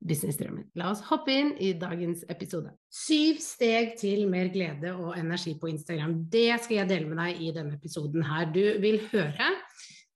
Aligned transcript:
businessdrømmen. 0.00 0.70
La 0.80 0.90
oss 0.92 1.02
hoppe 1.10 1.34
inn 1.34 1.52
i 1.60 1.74
dagens 1.78 2.24
episode. 2.32 2.72
Syv 2.92 3.40
steg 3.44 3.94
til 4.00 4.24
mer 4.32 4.48
glede 4.52 4.94
og 4.96 5.16
energi 5.18 5.54
på 5.60 5.68
Instagram. 5.70 6.16
Det 6.32 6.48
skal 6.64 6.80
jeg 6.80 6.90
dele 6.90 7.10
med 7.10 7.20
deg 7.20 7.42
i 7.44 7.52
denne 7.56 7.76
episoden 7.76 8.24
her. 8.24 8.48
Du 8.52 8.62
vil 8.80 9.00
høre 9.12 9.50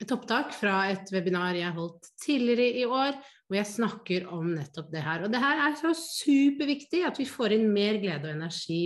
et 0.01 0.13
opptak 0.15 0.55
fra 0.57 0.89
et 0.93 1.13
webinar 1.15 1.57
jeg 1.59 1.77
holdt 1.77 2.09
tidligere 2.25 2.81
i 2.81 2.87
år, 2.89 3.19
hvor 3.47 3.61
jeg 3.61 3.71
snakker 3.71 4.29
om 4.33 4.55
nettopp 4.57 4.91
det 4.93 5.05
her. 5.05 5.25
Og 5.25 5.33
det 5.33 5.43
her 5.43 5.63
er 5.69 5.77
så 5.79 5.93
superviktig 5.97 7.05
at 7.07 7.21
vi 7.21 7.29
får 7.29 7.59
inn 7.59 7.69
mer 7.73 8.01
glede 8.03 8.31
og 8.31 8.39
energi 8.39 8.83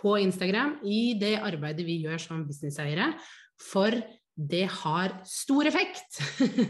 på 0.00 0.16
Instagram 0.20 0.78
i 0.86 1.16
det 1.20 1.36
arbeidet 1.40 1.84
vi 1.88 2.00
gjør 2.04 2.20
som 2.22 2.46
businesseiere, 2.48 3.12
for 3.60 3.96
det 4.40 4.66
har 4.80 5.18
stor 5.28 5.68
effekt 5.68 6.20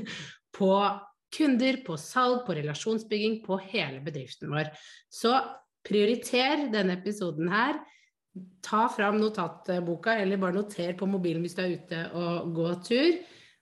på 0.58 0.72
kunder, 1.34 1.80
på 1.86 1.96
salg, 2.00 2.44
på 2.46 2.56
relasjonsbygging, 2.58 3.40
på 3.44 3.58
hele 3.70 4.02
bedriften 4.04 4.52
vår. 4.52 4.70
Så 5.10 5.34
prioriter 5.86 6.68
denne 6.72 6.98
episoden 6.98 7.50
her. 7.52 7.80
Ta 8.62 8.86
fram 8.92 9.18
notatboka, 9.18 10.14
eller 10.18 10.40
bare 10.40 10.58
noter 10.60 10.94
på 10.98 11.08
mobilen 11.10 11.42
hvis 11.44 11.56
du 11.58 11.62
er 11.64 11.76
ute 11.76 12.02
og 12.18 12.54
går 12.54 12.80
tur. 12.86 13.20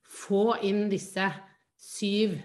Få 0.08 0.44
inn 0.64 0.86
disse 0.92 1.28
syv 1.78 2.38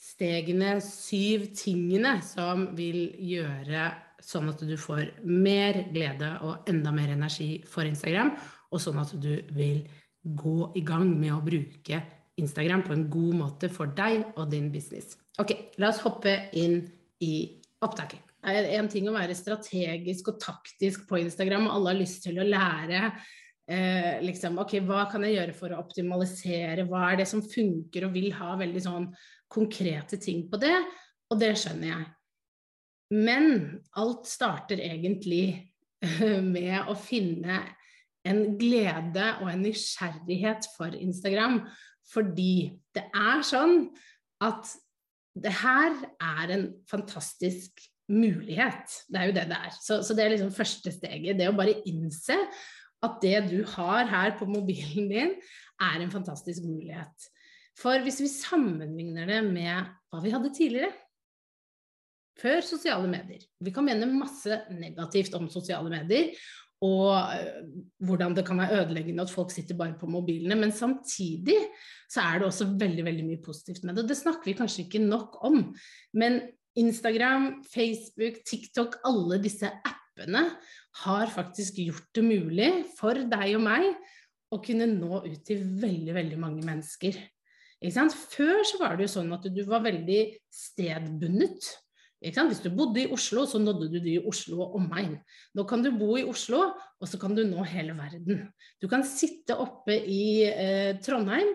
stegene, 0.00 0.78
syv 0.84 1.50
tingene 1.56 2.18
som 2.24 2.70
vil 2.76 3.10
gjøre 3.20 3.90
sånn 4.20 4.50
at 4.52 4.62
du 4.68 4.76
får 4.80 5.14
mer 5.24 5.84
glede 5.92 6.30
og 6.44 6.68
enda 6.70 6.92
mer 6.92 7.12
energi 7.14 7.62
for 7.68 7.88
Instagram, 7.88 8.34
og 8.70 8.82
sånn 8.82 9.00
at 9.00 9.14
du 9.20 9.32
vil 9.56 9.82
gå 10.20 10.72
i 10.76 10.82
gang 10.84 11.08
med 11.16 11.32
å 11.34 11.44
bruke 11.44 12.02
Instagram 12.40 12.84
på 12.86 12.94
en 12.96 13.06
god 13.12 13.36
måte 13.38 13.70
for 13.72 13.92
deg 13.96 14.24
og 14.34 14.50
din 14.52 14.70
business. 14.72 15.16
Ok, 15.40 15.54
la 15.80 15.92
oss 15.92 16.02
hoppe 16.04 16.34
inn 16.58 16.82
i 17.24 17.34
opptaket. 17.84 18.24
Det 18.40 18.56
er 18.56 18.70
en 18.78 18.88
ting 18.88 19.08
å 19.08 19.14
være 19.14 19.36
strategisk 19.36 20.32
og 20.32 20.40
taktisk 20.40 21.04
på 21.08 21.20
Instagram, 21.20 21.68
og 21.68 21.76
alle 21.76 21.92
har 21.92 22.00
lyst 22.00 22.22
til 22.24 22.40
å 22.40 22.46
lære 22.46 23.02
eh, 23.68 24.20
liksom, 24.24 24.56
ok, 24.62 24.78
hva 24.88 25.04
kan 25.12 25.26
jeg 25.26 25.36
gjøre 25.36 25.56
for 25.56 25.74
å 25.74 25.80
optimalisere, 25.82 26.86
hva 26.88 27.10
er 27.10 27.20
det 27.20 27.28
som 27.28 27.44
funker, 27.44 28.06
og 28.06 28.16
vil 28.16 28.32
ha 28.38 28.54
veldig 28.60 28.84
sånn 28.84 29.10
konkrete 29.50 30.16
ting 30.22 30.46
på 30.48 30.60
det, 30.62 30.76
og 31.30 31.40
det 31.40 31.52
skjønner 31.60 31.92
jeg. 31.92 32.08
Men 33.10 33.46
alt 33.98 34.28
starter 34.30 34.80
egentlig 34.86 35.44
med 36.54 36.88
å 36.88 36.96
finne 36.96 37.60
en 38.28 38.42
glede 38.60 39.26
og 39.40 39.48
en 39.50 39.62
nysgjerrighet 39.64 40.68
for 40.76 40.94
Instagram. 40.96 41.62
Fordi 42.10 42.72
det 42.96 43.06
er 43.14 43.44
sånn 43.46 43.84
at 44.42 44.72
det 45.40 45.52
her 45.60 45.94
er 46.18 46.52
en 46.56 46.66
fantastisk 46.90 47.82
mulighet. 48.10 48.90
Det 49.06 49.20
er 49.20 49.30
jo 49.30 49.36
det 49.36 49.46
det 49.52 49.58
er. 49.68 49.74
Så, 49.78 50.00
så 50.02 50.16
det 50.16 50.24
er 50.24 50.34
liksom 50.34 50.54
første 50.54 50.92
steget. 50.94 51.38
Det 51.38 51.48
å 51.48 51.56
bare 51.56 51.78
innse 51.88 52.36
at 53.00 53.20
det 53.22 53.36
du 53.48 53.60
har 53.76 54.08
her 54.10 54.34
på 54.36 54.48
mobilen 54.50 55.06
din, 55.12 55.36
er 55.80 56.02
en 56.02 56.12
fantastisk 56.12 56.66
mulighet. 56.66 57.30
For 57.80 58.02
hvis 58.04 58.18
vi 58.20 58.28
sammenligner 58.28 59.30
det 59.30 59.38
med 59.46 59.86
hva 60.10 60.20
vi 60.20 60.32
hadde 60.34 60.52
tidligere, 60.52 60.92
før 62.40 62.64
sosiale 62.64 63.08
medier. 63.10 63.42
Vi 63.60 63.72
kan 63.74 63.84
mene 63.84 64.08
masse 64.08 64.62
negativt 64.72 65.34
om 65.36 65.48
sosiale 65.52 65.90
medier, 65.92 66.32
og 66.84 67.10
uh, 67.12 67.64
hvordan 68.08 68.36
det 68.36 68.46
kan 68.48 68.60
være 68.62 68.82
ødeleggende 68.82 69.26
at 69.26 69.32
folk 69.32 69.52
sitter 69.52 69.76
bare 69.78 69.98
på 70.00 70.08
mobilene. 70.10 70.56
Men 70.56 70.72
samtidig 70.72 71.58
så 72.10 72.24
er 72.24 72.40
det 72.40 72.48
også 72.48 72.70
veldig 72.80 73.04
veldig 73.04 73.26
mye 73.26 73.42
positivt 73.44 73.84
med 73.84 73.94
det. 73.94 74.04
Og 74.04 74.12
det 74.12 74.18
snakker 74.20 74.48
vi 74.48 74.56
kanskje 74.58 74.86
ikke 74.86 75.02
nok 75.04 75.38
om. 75.46 75.62
Men 76.16 76.40
Instagram, 76.78 77.64
Facebook, 77.74 78.40
TikTok, 78.46 79.00
alle 79.04 79.40
disse 79.42 79.68
appene 79.68 80.46
har 81.04 81.32
faktisk 81.34 81.82
gjort 81.82 82.08
det 82.16 82.24
mulig 82.24 82.70
for 82.98 83.18
deg 83.18 83.58
og 83.58 83.64
meg 83.66 83.90
å 84.50 84.58
kunne 84.62 84.88
nå 84.90 85.22
ut 85.26 85.44
til 85.46 85.62
veldig, 85.82 86.14
veldig 86.16 86.40
mange 86.40 86.64
mennesker. 86.66 87.18
Før 87.80 88.64
så 88.66 88.80
var 88.80 88.96
det 88.96 89.06
jo 89.06 89.14
sånn 89.14 89.30
at 89.32 89.46
du 89.48 89.62
var 89.68 89.84
veldig 89.86 90.20
stedbundet. 90.52 91.70
Hvis 92.20 92.60
du 92.60 92.68
bodde 92.76 93.00
i 93.00 93.08
Oslo, 93.08 93.46
så 93.48 93.58
nådde 93.58 93.88
du 93.88 93.98
de 93.98 94.18
i 94.18 94.22
Oslo 94.28 94.60
og 94.60 94.74
omegn. 94.76 95.16
Nå 95.56 95.64
kan 95.64 95.80
du 95.80 95.88
bo 95.96 96.18
i 96.20 96.26
Oslo, 96.28 96.60
og 97.00 97.08
så 97.08 97.16
kan 97.20 97.32
du 97.34 97.46
nå 97.48 97.64
hele 97.64 97.94
verden. 97.96 98.42
Du 98.80 98.88
kan 98.92 99.04
sitte 99.08 99.56
oppe 99.56 99.96
i 99.96 100.44
eh, 100.44 100.98
Trondheim 101.00 101.54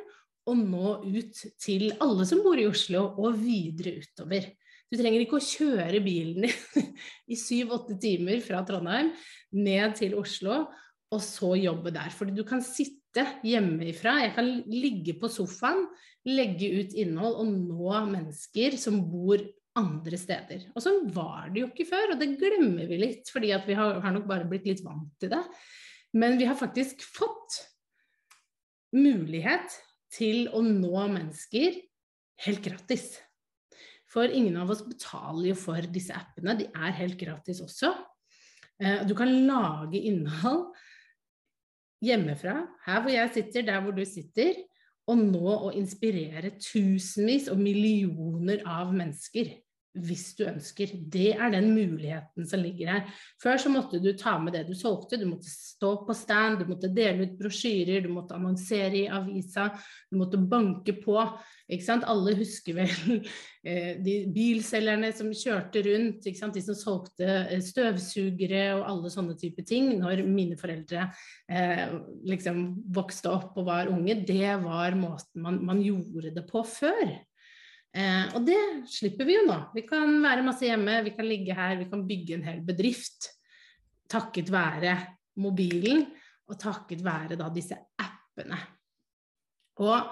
og 0.49 0.57
nå 0.61 0.91
ut 1.05 1.41
til 1.61 1.91
alle 2.01 2.25
som 2.25 2.41
bor 2.45 2.57
i 2.57 2.67
Oslo, 2.69 3.03
og 3.21 3.37
videre 3.37 3.97
utover. 4.01 4.49
Du 4.89 4.97
trenger 4.97 5.21
ikke 5.21 5.39
å 5.39 5.43
kjøre 5.43 6.01
bilen 6.05 6.45
din 6.45 6.89
i 7.33 7.37
syv-åtte 7.37 7.97
timer 8.01 8.41
fra 8.45 8.61
Trondheim 8.65 9.11
ned 9.57 9.95
til 9.97 10.17
Oslo, 10.17 10.65
og 11.13 11.21
så 11.21 11.53
jobbe 11.57 11.93
der. 11.93 12.09
Fordi 12.13 12.33
du 12.37 12.43
kan 12.47 12.61
sitte 12.65 13.25
hjemmefra. 13.45 14.17
Jeg 14.25 14.33
kan 14.35 14.49
ligge 14.69 15.15
på 15.21 15.29
sofaen, 15.31 15.85
legge 16.25 16.71
ut 16.81 16.97
innhold 16.97 17.37
og 17.41 17.53
nå 17.53 18.01
mennesker 18.09 18.77
som 18.81 18.97
bor 19.11 19.41
andre 19.79 20.19
steder. 20.19 20.67
Og 20.73 20.83
sånn 20.83 21.05
var 21.15 21.49
det 21.51 21.63
jo 21.63 21.69
ikke 21.71 21.87
før, 21.89 22.13
og 22.13 22.21
det 22.21 22.33
glemmer 22.39 22.87
vi 22.89 22.99
litt, 23.01 23.31
fordi 23.33 23.51
vi 23.67 23.77
har, 23.77 23.99
har, 24.03 24.15
nok 24.15 24.27
bare 24.29 24.47
blitt 24.49 24.67
litt 24.69 24.83
vant 24.85 25.11
til 25.21 25.33
det. 25.33 25.41
Men 26.15 26.39
vi 26.39 26.47
har 26.47 26.57
faktisk 26.59 27.03
fått 27.03 27.59
mulighet 28.95 29.75
til 30.15 30.47
å 30.55 30.61
nå 30.63 31.07
mennesker 31.11 31.79
helt 32.45 32.63
gratis. 32.63 33.09
For 34.07 34.31
ingen 34.31 34.55
av 34.61 34.71
oss 34.71 34.85
betaler 34.85 35.51
jo 35.51 35.57
for 35.59 35.91
disse 35.91 36.15
appene, 36.15 36.55
de 36.55 36.69
er 36.71 36.99
helt 37.01 37.17
gratis 37.19 37.59
også. 37.65 37.91
Eh, 38.79 39.03
du 39.07 39.11
kan 39.17 39.31
lage 39.47 39.99
innhold 39.99 40.69
hjemmefra, 42.05 42.61
her 42.85 43.03
hvor 43.03 43.11
jeg 43.11 43.33
sitter, 43.35 43.65
der 43.67 43.83
hvor 43.83 43.95
du 43.95 44.03
sitter, 44.07 44.55
og 45.11 45.21
nå 45.21 45.55
å 45.67 45.71
inspirere 45.77 46.55
tusenvis 46.57 47.49
og 47.53 47.61
millioner 47.61 48.63
av 48.65 48.93
mennesker 48.95 49.51
hvis 49.95 50.29
du 50.37 50.45
ønsker. 50.49 50.91
Det 51.11 51.31
er 51.33 51.51
den 51.53 51.71
muligheten 51.75 52.47
som 52.47 52.61
ligger 52.63 52.91
her. 52.91 53.17
Før 53.41 53.59
så 53.61 53.71
måtte 53.71 54.01
du 54.03 54.11
ta 54.17 54.35
med 54.41 54.55
det 54.55 54.65
du 54.67 54.73
solgte, 54.77 55.19
du 55.19 55.27
måtte 55.29 55.49
stå 55.49 55.91
på 56.07 56.15
stand, 56.17 56.59
du 56.59 56.69
måtte 56.69 56.91
dele 56.91 57.27
ut 57.27 57.35
brosjyrer, 57.39 58.03
du 58.03 58.11
måtte 58.13 58.35
annonsere 58.37 59.03
i 59.03 59.09
avisa, 59.11 59.69
du 60.11 60.19
måtte 60.19 60.41
banke 60.41 60.97
på. 61.01 61.19
Ikke 61.71 61.85
sant? 61.87 62.05
Alle 62.05 62.35
husker 62.37 62.77
vel 62.77 63.21
eh, 63.67 63.95
de 64.05 64.17
bilselgerne 64.35 65.09
som 65.17 65.31
kjørte 65.33 65.81
rundt, 65.87 66.27
ikke 66.27 66.41
sant? 66.41 66.57
de 66.57 66.65
som 66.65 66.77
solgte 66.77 67.29
eh, 67.45 67.63
støvsugere 67.65 68.65
og 68.75 68.85
alle 68.89 69.13
sånne 69.13 69.37
type 69.39 69.65
ting 69.65 69.95
når 70.01 70.25
mine 70.27 70.59
foreldre 70.59 71.07
eh, 71.49 71.87
liksom 72.27 72.67
vokste 72.95 73.31
opp 73.33 73.57
og 73.57 73.69
var 73.71 73.89
unge. 73.93 74.19
Det 74.27 74.57
var 74.65 74.99
måten 74.99 75.41
man, 75.45 75.61
man 75.65 75.81
gjorde 75.83 76.35
det 76.35 76.45
på 76.51 76.61
før. 76.67 77.15
Eh, 77.95 78.35
og 78.35 78.43
det 78.47 78.59
slipper 78.91 79.27
vi 79.27 79.37
jo 79.37 79.45
nå. 79.47 79.57
Vi 79.75 79.85
kan 79.87 80.17
være 80.23 80.43
masse 80.43 80.67
hjemme, 80.67 80.99
vi 81.05 81.15
kan 81.15 81.27
ligge 81.29 81.55
her, 81.55 81.77
vi 81.79 81.87
kan 81.91 82.03
bygge 82.07 82.37
en 82.37 82.47
hel 82.49 82.61
bedrift 82.65 83.31
takket 84.11 84.51
være 84.53 84.95
mobilen 85.41 86.03
og 86.45 86.59
takket 86.61 87.01
være 87.05 87.37
da 87.39 87.49
disse 87.53 87.77
appene. 88.01 88.59
Og 89.81 90.11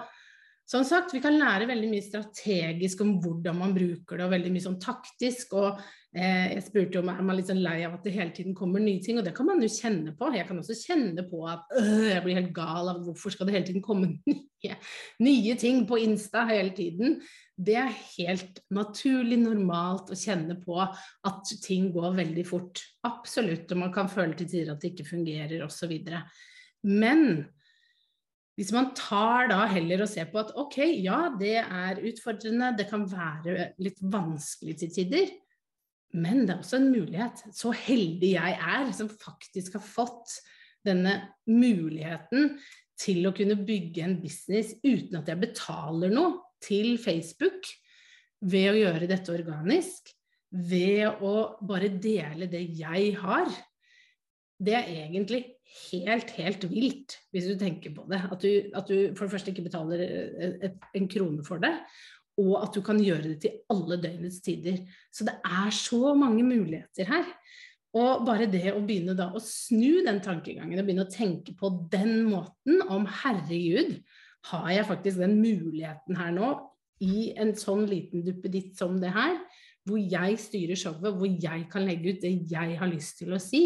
som 0.66 0.84
sagt, 0.84 1.12
vi 1.12 1.20
kan 1.20 1.36
lære 1.36 1.68
veldig 1.68 1.90
mye 1.90 2.04
strategisk 2.04 3.02
om 3.04 3.18
hvordan 3.22 3.58
man 3.60 3.74
bruker 3.76 4.16
det, 4.16 4.26
og 4.26 4.32
veldig 4.32 4.52
mye 4.54 4.64
sånn 4.64 4.80
taktisk. 4.82 5.52
Og 5.60 5.78
Eh, 6.14 6.52
jeg 6.52 6.62
spurte 6.62 7.00
om 7.00 7.08
er 7.10 7.22
man 7.26 7.34
litt 7.34 7.48
sånn 7.50 7.62
lei 7.64 7.80
av 7.82 7.96
at 7.96 8.04
det 8.06 8.12
hele 8.14 8.30
tiden 8.36 8.54
kommer 8.54 8.78
nye 8.78 9.02
ting, 9.02 9.16
og 9.18 9.24
det 9.26 9.32
kan 9.34 9.48
man 9.48 9.62
jo 9.64 9.70
kjenne 9.70 10.12
på. 10.14 10.28
Jeg 10.36 10.46
kan 10.46 10.60
også 10.60 10.76
kjenne 10.78 11.24
på 11.26 11.40
at 11.50 11.72
øh, 11.80 12.04
jeg 12.12 12.22
blir 12.22 12.38
helt 12.38 12.52
gal 12.54 12.90
av 12.92 13.00
hvorfor 13.02 13.34
skal 13.34 13.48
det 13.48 13.56
hele 13.56 13.66
tiden 13.66 13.82
komme 13.82 14.12
nye, 14.30 14.76
nye 15.26 15.56
ting 15.58 15.82
på 15.90 15.98
Insta 16.04 16.44
hele 16.46 16.70
tiden. 16.76 17.18
Det 17.54 17.76
er 17.78 17.92
helt 18.16 18.58
naturlig, 18.74 19.36
normalt 19.38 20.10
å 20.10 20.18
kjenne 20.18 20.56
på 20.58 20.78
at 20.82 21.52
ting 21.62 21.92
går 21.94 22.16
veldig 22.16 22.44
fort. 22.48 22.82
Absolutt, 23.06 23.70
og 23.70 23.84
man 23.84 23.92
kan 23.94 24.10
føle 24.10 24.34
til 24.38 24.48
tider 24.50 24.72
at 24.72 24.82
det 24.82 24.90
ikke 24.90 25.12
fungerer 25.12 25.62
osv. 25.62 25.92
Men 26.90 27.44
hvis 28.58 28.72
man 28.74 28.90
tar 28.98 29.48
da 29.50 29.64
heller 29.70 30.02
og 30.02 30.10
ser 30.10 30.28
på 30.30 30.40
at 30.42 30.52
ok, 30.58 30.80
ja, 31.02 31.28
det 31.38 31.56
er 31.62 32.02
utfordrende, 32.10 32.72
det 32.78 32.88
kan 32.90 33.06
være 33.10 33.70
litt 33.82 34.02
vanskelig 34.02 34.76
til 34.82 34.92
tider, 34.94 35.32
men 36.14 36.44
det 36.44 36.54
er 36.54 36.60
også 36.62 36.78
en 36.78 36.92
mulighet. 36.94 37.42
Så 37.54 37.72
heldig 37.74 38.34
jeg 38.36 38.58
er 38.58 38.90
som 38.94 39.10
faktisk 39.10 39.78
har 39.78 39.82
fått 39.82 40.38
denne 40.86 41.16
muligheten 41.50 42.56
til 42.98 43.26
å 43.26 43.34
kunne 43.34 43.56
bygge 43.66 44.04
en 44.04 44.18
business 44.22 44.76
uten 44.84 45.18
at 45.18 45.30
jeg 45.30 45.42
betaler 45.42 46.14
noe 46.14 46.43
til 46.64 46.96
Facebook 47.00 47.68
ved 48.44 48.70
å 48.72 48.78
gjøre 48.78 49.08
dette 49.10 49.32
organisk, 49.34 50.10
ved 50.54 51.22
å 51.24 51.34
bare 51.66 51.90
dele 51.90 52.48
det 52.50 52.62
jeg 52.78 53.14
har. 53.20 53.50
Det 54.64 54.74
er 54.78 54.90
egentlig 55.06 55.42
helt, 55.90 56.30
helt 56.38 56.66
vilt, 56.70 57.16
hvis 57.34 57.48
du 57.50 57.54
tenker 57.58 57.94
på 57.96 58.04
det. 58.10 58.20
At 58.30 58.44
du, 58.44 58.50
at 58.76 58.90
du 58.90 59.14
for 59.16 59.26
det 59.26 59.34
første 59.34 59.54
ikke 59.54 59.66
betaler 59.66 60.04
en 60.94 61.08
krone 61.10 61.44
for 61.46 61.62
det, 61.62 61.74
og 62.40 62.54
at 62.62 62.74
du 62.74 62.82
kan 62.82 62.98
gjøre 63.02 63.32
det 63.32 63.38
til 63.44 63.58
alle 63.70 63.98
døgnets 64.02 64.40
tider. 64.44 64.80
Så 65.14 65.26
det 65.26 65.36
er 65.46 65.70
så 65.74 66.14
mange 66.18 66.42
muligheter 66.46 67.08
her. 67.10 67.28
Og 67.94 68.24
bare 68.26 68.48
det 68.50 68.72
å 68.72 68.82
begynne 68.82 69.14
da 69.14 69.28
å 69.30 69.42
snu 69.42 70.02
den 70.02 70.18
tankegangen 70.22 70.80
og 70.80 70.86
begynne 70.86 71.06
å 71.06 71.12
tenke 71.12 71.54
på 71.58 71.70
den 71.92 72.24
måten 72.26 72.82
om 72.90 73.06
herregud, 73.22 74.00
har 74.50 74.70
jeg 74.72 74.88
faktisk 74.88 75.20
den 75.22 75.38
muligheten 75.40 76.18
her 76.18 76.32
nå 76.34 76.52
i 77.04 77.30
en 77.40 77.54
sånn 77.58 77.84
liten 77.88 78.24
duppeditt 78.24 78.76
som 78.78 78.98
det 79.02 79.12
her, 79.14 79.38
hvor 79.84 80.00
jeg 80.00 80.38
styrer 80.40 80.78
showet, 80.78 81.16
hvor 81.16 81.28
jeg 81.28 81.66
kan 81.72 81.84
legge 81.84 82.14
ut 82.14 82.22
det 82.22 82.32
jeg 82.50 82.78
har 82.80 82.90
lyst 82.90 83.18
til 83.20 83.34
å 83.36 83.40
si. 83.42 83.64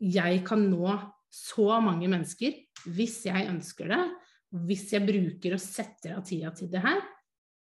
Jeg 0.00 0.40
kan 0.46 0.62
nå 0.70 0.94
så 1.32 1.80
mange 1.84 2.08
mennesker 2.08 2.56
hvis 2.92 3.22
jeg 3.26 3.48
ønsker 3.50 3.90
det, 3.92 4.02
hvis 4.66 4.88
jeg 4.94 5.04
bruker 5.04 5.56
og 5.56 5.62
setter 5.62 6.16
av 6.16 6.24
tida 6.26 6.52
til 6.56 6.70
det 6.72 6.82
her. 6.84 7.00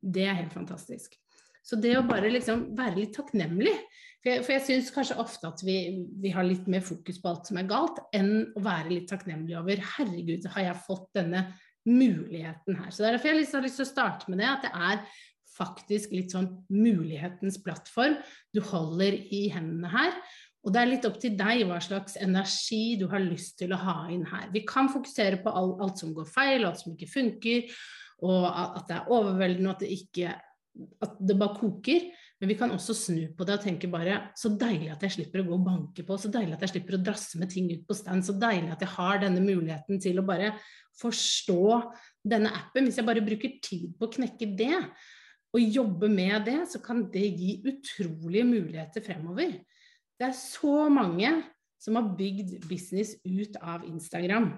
Det 0.03 0.25
er 0.27 0.41
helt 0.41 0.53
fantastisk. 0.53 1.15
Så 1.63 1.80
det 1.80 1.95
å 1.95 2.06
bare 2.06 2.31
liksom 2.31 2.74
være 2.75 2.97
litt 2.97 3.13
takknemlig 3.15 3.71
For 4.19 4.30
jeg, 4.30 4.44
for 4.44 4.51
jeg 4.51 4.63
syns 4.65 4.89
kanskje 4.91 5.15
ofte 5.19 5.47
at 5.47 5.62
vi, 5.63 5.77
vi, 6.19 6.31
har 6.35 6.44
litt 6.47 6.68
mer 6.71 6.83
fokus 6.83 7.21
på 7.24 7.30
alt 7.31 7.47
som 7.50 7.59
er 7.59 7.69
galt, 7.69 8.01
enn 8.15 8.51
å 8.56 8.63
være 8.63 8.91
litt 8.91 9.07
takknemlig 9.12 9.56
over 9.59 9.81
Herregud, 9.95 10.47
har 10.53 10.68
jeg 10.69 10.83
fått 10.85 11.09
denne 11.19 11.41
muligheten 11.89 12.80
her. 12.80 12.89
Så 12.91 13.06
derfor 13.06 13.31
har 13.31 13.41
jeg 13.41 13.51
har 13.51 13.65
lyst 13.65 13.80
til 13.81 13.88
å 13.88 13.91
starte 13.91 14.31
med 14.31 14.41
det, 14.41 14.50
at 14.50 14.65
det 14.65 14.74
er 14.74 15.03
faktisk 15.53 16.13
litt 16.15 16.33
sånn 16.33 16.50
mulighetens 16.74 17.59
plattform 17.62 18.15
du 18.56 18.63
holder 18.65 19.19
i 19.35 19.45
hendene 19.53 19.91
her. 19.94 20.15
Og 20.63 20.71
det 20.74 20.80
er 20.80 20.89
litt 20.89 21.06
opp 21.06 21.19
til 21.19 21.35
deg 21.38 21.65
hva 21.68 21.77
slags 21.83 22.15
energi 22.24 22.95
du 22.97 23.09
har 23.12 23.21
lyst 23.21 23.57
til 23.59 23.75
å 23.75 23.81
ha 23.83 23.97
inn 24.13 24.24
her. 24.31 24.47
Vi 24.53 24.63
kan 24.65 24.88
fokusere 24.89 25.41
på 25.44 25.51
alt, 25.51 25.81
alt 25.83 26.00
som 26.01 26.15
går 26.15 26.30
feil, 26.31 26.63
alt 26.65 26.80
som 26.81 26.95
ikke 26.95 27.12
funker 27.12 27.68
og 28.24 28.45
at 28.47 28.85
det 28.88 28.97
er 28.97 29.12
overveldende, 29.12 29.69
og 29.69 29.75
at 29.75 29.83
det 29.83 29.95
ikke 29.97 30.33
at 31.06 31.18
det 31.21 31.38
bare 31.38 31.59
koker. 31.59 32.06
Men 32.44 32.51
vi 32.51 32.57
kan 32.60 32.74
også 32.75 32.92
snu 32.92 33.22
på 33.38 33.45
det 33.48 33.54
og 33.56 33.62
tenke 33.63 33.88
bare 33.88 34.18
så 34.36 34.50
deilig 34.60 34.90
at 34.92 35.04
jeg 35.06 35.13
slipper 35.13 35.40
å 35.40 35.45
gå 35.48 35.56
og 35.56 35.63
banke 35.63 36.04
på, 36.04 36.18
så 36.19 36.28
deilig 36.28 36.57
at 36.57 36.66
jeg 36.66 36.74
slipper 36.74 36.98
å 36.98 37.00
drasse 37.00 37.40
med 37.40 37.48
ting 37.54 37.69
ut 37.72 37.86
på 37.88 37.95
stand, 37.95 38.25
så 38.28 38.36
deilig 38.36 38.74
at 38.74 38.84
jeg 38.84 38.92
har 38.98 39.22
denne 39.22 39.40
muligheten 39.40 40.01
til 40.04 40.19
å 40.19 40.25
bare 40.28 40.50
forstå 41.00 41.63
denne 42.34 42.51
appen. 42.51 42.90
Hvis 42.90 43.00
jeg 43.00 43.07
bare 43.07 43.24
bruker 43.24 43.56
tid 43.63 43.94
på 43.95 44.10
å 44.10 44.13
knekke 44.18 44.50
det, 44.60 44.75
og 45.54 45.78
jobbe 45.80 46.10
med 46.12 46.50
det, 46.50 46.57
så 46.68 46.84
kan 46.84 47.06
det 47.13 47.30
gi 47.31 47.56
utrolige 47.69 48.50
muligheter 48.50 49.06
fremover. 49.06 49.56
Det 50.19 50.28
er 50.28 50.36
så 50.36 50.90
mange 50.92 51.31
som 51.80 51.95
har 51.95 52.12
bygd 52.19 52.57
business 52.68 53.16
ut 53.24 53.56
av 53.62 53.88
Instagram. 53.88 54.51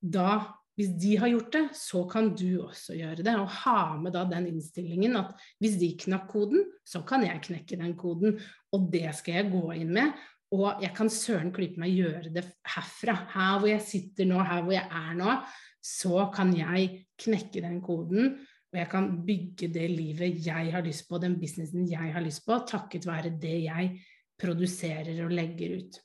Da 0.00 0.38
hvis 0.76 0.92
de 1.00 1.14
har 1.16 1.30
gjort 1.32 1.54
det, 1.54 1.64
så 1.72 2.02
kan 2.08 2.30
du 2.36 2.60
også 2.66 2.96
gjøre 2.98 3.24
det. 3.24 3.34
Og 3.40 3.52
ha 3.62 3.96
med 4.00 4.12
da 4.12 4.26
den 4.28 4.50
innstillingen 4.50 5.16
at 5.16 5.32
hvis 5.62 5.78
de 5.80 5.94
knakk 6.04 6.26
koden, 6.28 6.66
så 6.84 7.00
kan 7.08 7.24
jeg 7.24 7.44
knekke 7.48 7.78
den 7.80 7.94
koden. 7.96 8.36
Og 8.76 8.90
det 8.92 9.08
skal 9.16 9.40
jeg 9.40 9.52
gå 9.54 9.64
inn 9.78 9.94
med. 9.96 10.12
Og 10.52 10.84
jeg 10.84 10.92
kan 10.94 11.10
søren 11.10 11.50
klype 11.56 11.80
meg 11.80 11.96
gjøre 11.96 12.34
det 12.34 12.44
herfra. 12.74 13.16
Her 13.32 13.56
hvor 13.56 13.72
jeg 13.72 13.86
sitter 13.88 14.28
nå, 14.28 14.44
her 14.44 14.62
hvor 14.66 14.76
jeg 14.76 14.84
er 15.00 15.16
nå, 15.16 15.38
så 15.80 16.28
kan 16.34 16.52
jeg 16.56 16.92
knekke 17.24 17.64
den 17.64 17.80
koden. 17.80 18.34
Og 18.68 18.80
jeg 18.82 18.92
kan 18.92 19.10
bygge 19.24 19.72
det 19.72 19.90
livet 19.94 20.44
jeg 20.44 20.72
har 20.76 20.84
lyst 20.84 21.08
på, 21.08 21.16
den 21.22 21.40
businessen 21.40 21.88
jeg 21.88 22.12
har 22.12 22.24
lyst 22.24 22.44
på, 22.44 22.60
takket 22.68 23.08
være 23.08 23.32
det 23.40 23.62
jeg 23.64 23.94
produserer 24.36 25.24
og 25.24 25.32
legger 25.32 25.78
ut. 25.80 26.02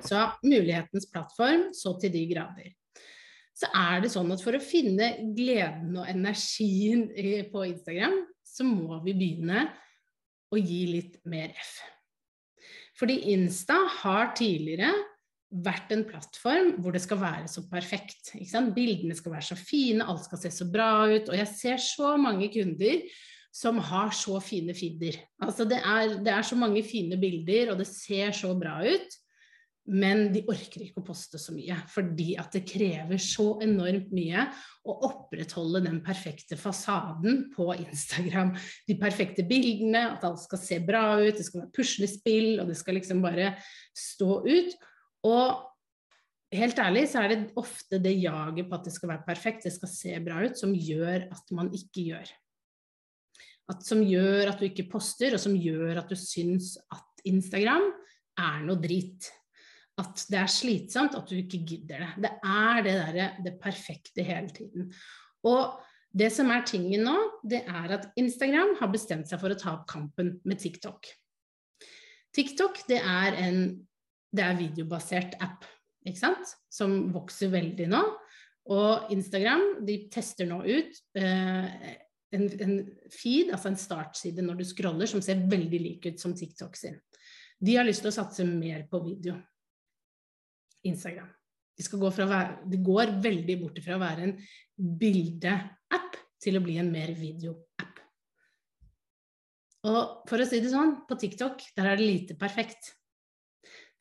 Så 0.00 0.30
mulighetens 0.46 1.10
plattform 1.12 1.68
så 1.76 1.98
til 2.00 2.14
de 2.14 2.30
grader 2.30 2.70
så 3.56 3.68
er 3.76 4.02
det 4.02 4.12
sånn 4.12 4.32
at 4.32 4.42
for 4.42 4.56
å 4.56 4.64
finne 4.64 5.12
gleden 5.36 5.96
og 6.00 6.08
energien 6.08 7.06
på 7.52 7.64
Instagram, 7.68 8.22
så 8.42 8.66
må 8.66 8.98
vi 9.04 9.14
begynne 9.16 9.66
å 10.52 10.60
gi 10.60 10.82
litt 10.88 11.18
mer 11.28 11.52
F. 11.56 11.74
Fordi 12.98 13.18
Insta 13.32 13.78
har 14.02 14.32
tidligere 14.36 14.92
vært 15.52 15.92
en 15.92 16.04
plattform 16.08 16.72
hvor 16.80 16.94
det 16.96 17.02
skal 17.04 17.20
være 17.20 17.48
så 17.50 17.64
perfekt. 17.68 18.32
Bildene 18.76 19.16
skal 19.16 19.34
være 19.36 19.50
så 19.50 19.58
fine, 19.58 20.04
alt 20.04 20.24
skal 20.26 20.40
se 20.40 20.52
så 20.54 20.68
bra 20.72 21.04
ut. 21.10 21.28
Og 21.28 21.36
jeg 21.36 21.50
ser 21.52 21.82
så 21.82 22.14
mange 22.20 22.48
kunder 22.52 23.04
som 23.52 23.80
har 23.84 24.14
så 24.16 24.38
fine 24.40 24.72
feeder. 24.76 25.18
Altså 25.44 25.66
det 25.68 25.82
det 26.24 26.32
er 26.32 26.46
så 26.46 26.56
mange 26.56 26.84
fine 26.86 27.18
bilder, 27.20 27.72
og 27.72 27.82
det 27.82 27.88
ser 27.90 28.32
så 28.36 28.54
bra 28.56 28.78
ut. 28.80 29.18
Men 29.90 30.28
de 30.30 30.44
orker 30.46 30.84
ikke 30.84 31.00
å 31.02 31.06
poste 31.08 31.40
så 31.42 31.50
mye, 31.54 31.74
fordi 31.90 32.36
at 32.38 32.54
det 32.54 32.62
krever 32.70 33.18
så 33.18 33.56
enormt 33.64 34.12
mye 34.14 34.44
å 34.86 34.94
opprettholde 35.08 35.80
den 35.88 35.98
perfekte 36.06 36.54
fasaden 36.60 37.48
på 37.54 37.66
Instagram. 37.74 38.52
De 38.86 38.94
perfekte 39.00 39.42
bildene, 39.48 40.04
at 40.14 40.28
alt 40.28 40.44
skal 40.44 40.62
se 40.62 40.78
bra 40.86 41.02
ut, 41.18 41.34
det 41.34 41.48
skal 41.48 41.64
være 41.64 41.74
puslespill, 41.74 42.62
og 42.62 42.70
det 42.70 42.78
skal 42.78 42.98
liksom 43.00 43.24
bare 43.26 43.56
stå 43.98 44.38
ut. 44.46 44.78
Og 45.26 45.66
helt 46.54 46.78
ærlig 46.86 47.04
så 47.10 47.24
er 47.24 47.34
det 47.34 47.40
ofte 47.58 47.98
det 48.06 48.14
jaget 48.22 48.70
på 48.70 48.78
at 48.78 48.86
det 48.86 48.94
skal 48.94 49.14
være 49.16 49.26
perfekt, 49.26 49.66
det 49.66 49.74
skal 49.74 49.94
se 49.96 50.14
bra 50.22 50.44
ut, 50.46 50.62
som 50.62 50.78
gjør 50.78 51.26
at 51.26 51.54
man 51.58 51.74
ikke 51.74 52.06
gjør. 52.12 52.32
At, 53.72 53.82
som 53.86 54.06
gjør 54.06 54.54
at 54.54 54.62
du 54.62 54.70
ikke 54.70 54.90
poster, 54.94 55.34
og 55.34 55.42
som 55.42 55.58
gjør 55.58 56.04
at 56.04 56.10
du 56.10 56.18
syns 56.18 56.76
at 56.86 57.26
Instagram 57.26 57.90
er 58.38 58.62
noe 58.62 58.78
drit 58.78 59.32
at 60.00 60.24
det 60.32 60.38
er 60.40 60.50
slitsomt, 60.50 61.16
at 61.18 61.28
du 61.28 61.36
ikke 61.36 61.60
gidder 61.68 62.04
det. 62.04 62.10
Det 62.24 62.32
er 62.48 62.84
det 62.86 62.94
derre 62.96 63.30
det 63.44 63.56
perfekte 63.60 64.24
hele 64.24 64.48
tiden. 64.54 64.88
Og 65.48 65.80
det 66.12 66.30
som 66.32 66.50
er 66.52 66.64
tingen 66.68 67.04
nå, 67.06 67.16
det 67.48 67.62
er 67.68 67.96
at 67.98 68.08
Instagram 68.20 68.76
har 68.80 68.92
bestemt 68.92 69.28
seg 69.28 69.40
for 69.40 69.52
å 69.52 69.58
ta 69.58 69.76
opp 69.76 69.86
kampen 69.90 70.36
med 70.48 70.60
TikTok. 70.60 71.08
TikTok 72.32 72.84
det 72.88 73.00
er 73.00 73.36
en 73.44 73.64
det 74.32 74.44
er 74.44 74.56
videobasert 74.56 75.36
app, 75.44 75.66
ikke 76.08 76.22
sant, 76.22 76.54
som 76.72 77.12
vokser 77.12 77.50
veldig 77.52 77.88
nå. 77.92 78.00
Og 78.72 79.12
Instagram 79.12 79.84
de 79.84 79.98
tester 80.12 80.48
nå 80.48 80.62
ut 80.64 81.00
eh, 81.18 81.66
en, 82.32 82.46
en, 82.64 82.76
feed, 83.12 83.50
altså 83.52 83.72
en 83.72 83.80
startside 83.80 84.44
når 84.44 84.62
du 84.62 84.66
scroller, 84.66 85.10
som 85.10 85.20
ser 85.24 85.42
veldig 85.50 85.80
lik 85.82 86.08
ut 86.08 86.22
som 86.22 86.32
TikTok 86.36 86.78
sin. 86.78 86.96
De 87.62 87.76
har 87.76 87.86
lyst 87.86 88.06
til 88.06 88.12
å 88.12 88.16
satse 88.16 88.46
mer 88.48 88.86
på 88.90 89.02
video. 89.04 89.36
Instagram. 90.88 91.30
De, 91.78 91.84
være, 91.88 92.58
de 92.68 92.78
går 92.84 93.14
veldig 93.24 93.56
bort 93.62 93.80
fra 93.82 93.96
å 93.96 94.02
være 94.02 94.26
en 94.26 94.34
bildeapp 94.76 96.18
til 96.42 96.58
å 96.58 96.62
bli 96.64 96.76
en 96.82 96.90
mer 96.92 97.14
videoapp. 97.16 98.00
Og 99.88 100.28
for 100.28 100.42
å 100.42 100.46
si 100.46 100.60
det 100.62 100.70
sånn, 100.70 101.00
på 101.08 101.18
TikTok 101.18 101.62
der 101.76 101.90
er 101.90 101.98
det 101.98 102.06
lite 102.06 102.38
perfekt. 102.38 102.92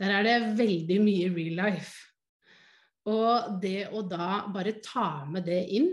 Der 0.02 0.14
er 0.18 0.26
det 0.26 0.56
veldig 0.60 0.98
mye 1.02 1.30
real 1.34 1.58
life. 1.64 1.96
Og 3.10 3.58
det 3.62 3.88
å 3.90 4.04
da 4.06 4.44
bare 4.54 4.78
ta 4.84 5.24
med 5.30 5.48
det 5.50 5.62
inn, 5.78 5.90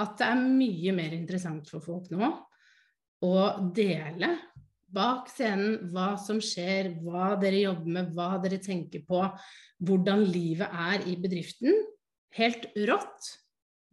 at 0.00 0.18
det 0.18 0.26
er 0.26 0.42
mye 0.42 0.92
mer 0.96 1.14
interessant 1.16 1.68
for 1.70 1.84
folk 1.84 2.10
nå 2.12 2.28
å 3.24 3.36
dele 3.72 4.32
bak 4.94 5.28
scenen, 5.32 5.90
hva 5.92 6.14
som 6.20 6.40
skjer, 6.42 6.92
hva 7.02 7.34
dere 7.40 7.64
jobber 7.66 7.96
med, 7.96 8.12
hva 8.14 8.38
dere 8.42 8.60
tenker 8.62 9.04
på, 9.08 9.22
hvordan 9.84 10.24
livet 10.28 10.70
er 10.70 11.04
i 11.10 11.16
bedriften. 11.20 11.74
Helt 12.34 12.70
rått. 12.88 13.30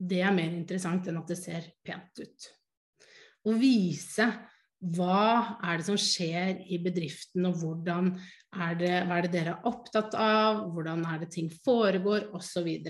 Det 0.01 0.21
er 0.23 0.33
mer 0.33 0.53
interessant 0.53 1.09
enn 1.09 1.19
at 1.19 1.29
det 1.29 1.37
ser 1.37 1.67
pent 1.85 2.23
ut. 2.23 2.49
Å 3.45 3.53
vise 3.57 4.27
hva 4.81 5.57
er 5.61 5.77
det 5.77 5.85
som 5.85 5.97
skjer 5.99 6.63
i 6.73 6.79
bedriften, 6.81 7.45
og 7.45 7.89
er 8.57 8.77
det, 8.79 8.93
hva 9.05 9.17
er 9.19 9.27
det 9.27 9.33
dere 9.35 9.53
er 9.53 9.67
opptatt 9.69 10.15
av, 10.17 10.63
hvordan 10.73 11.05
er 11.05 11.21
det 11.21 11.29
ting 11.35 11.51
foregår, 11.65 12.31
osv. 12.33 12.65
Og 12.65 12.89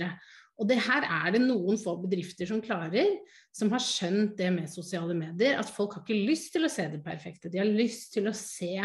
det 0.67 0.77
her 0.83 1.05
er 1.07 1.33
det 1.35 1.41
noen 1.43 1.79
få 1.79 1.95
bedrifter 2.01 2.49
som 2.49 2.61
klarer, 2.63 3.17
som 3.55 3.71
har 3.73 3.83
skjønt 3.83 4.35
det 4.39 4.49
med 4.53 4.69
sosiale 4.71 5.15
medier, 5.17 5.57
at 5.59 5.71
folk 5.71 5.95
har 5.95 6.03
ikke 6.05 6.27
lyst 6.27 6.51
til 6.55 6.67
å 6.67 6.71
se 6.71 6.87
det 6.91 7.01
perfekte. 7.05 7.51
De 7.51 7.61
har 7.61 7.69
lyst 7.69 8.11
til 8.15 8.29
å 8.29 8.35
se 8.35 8.75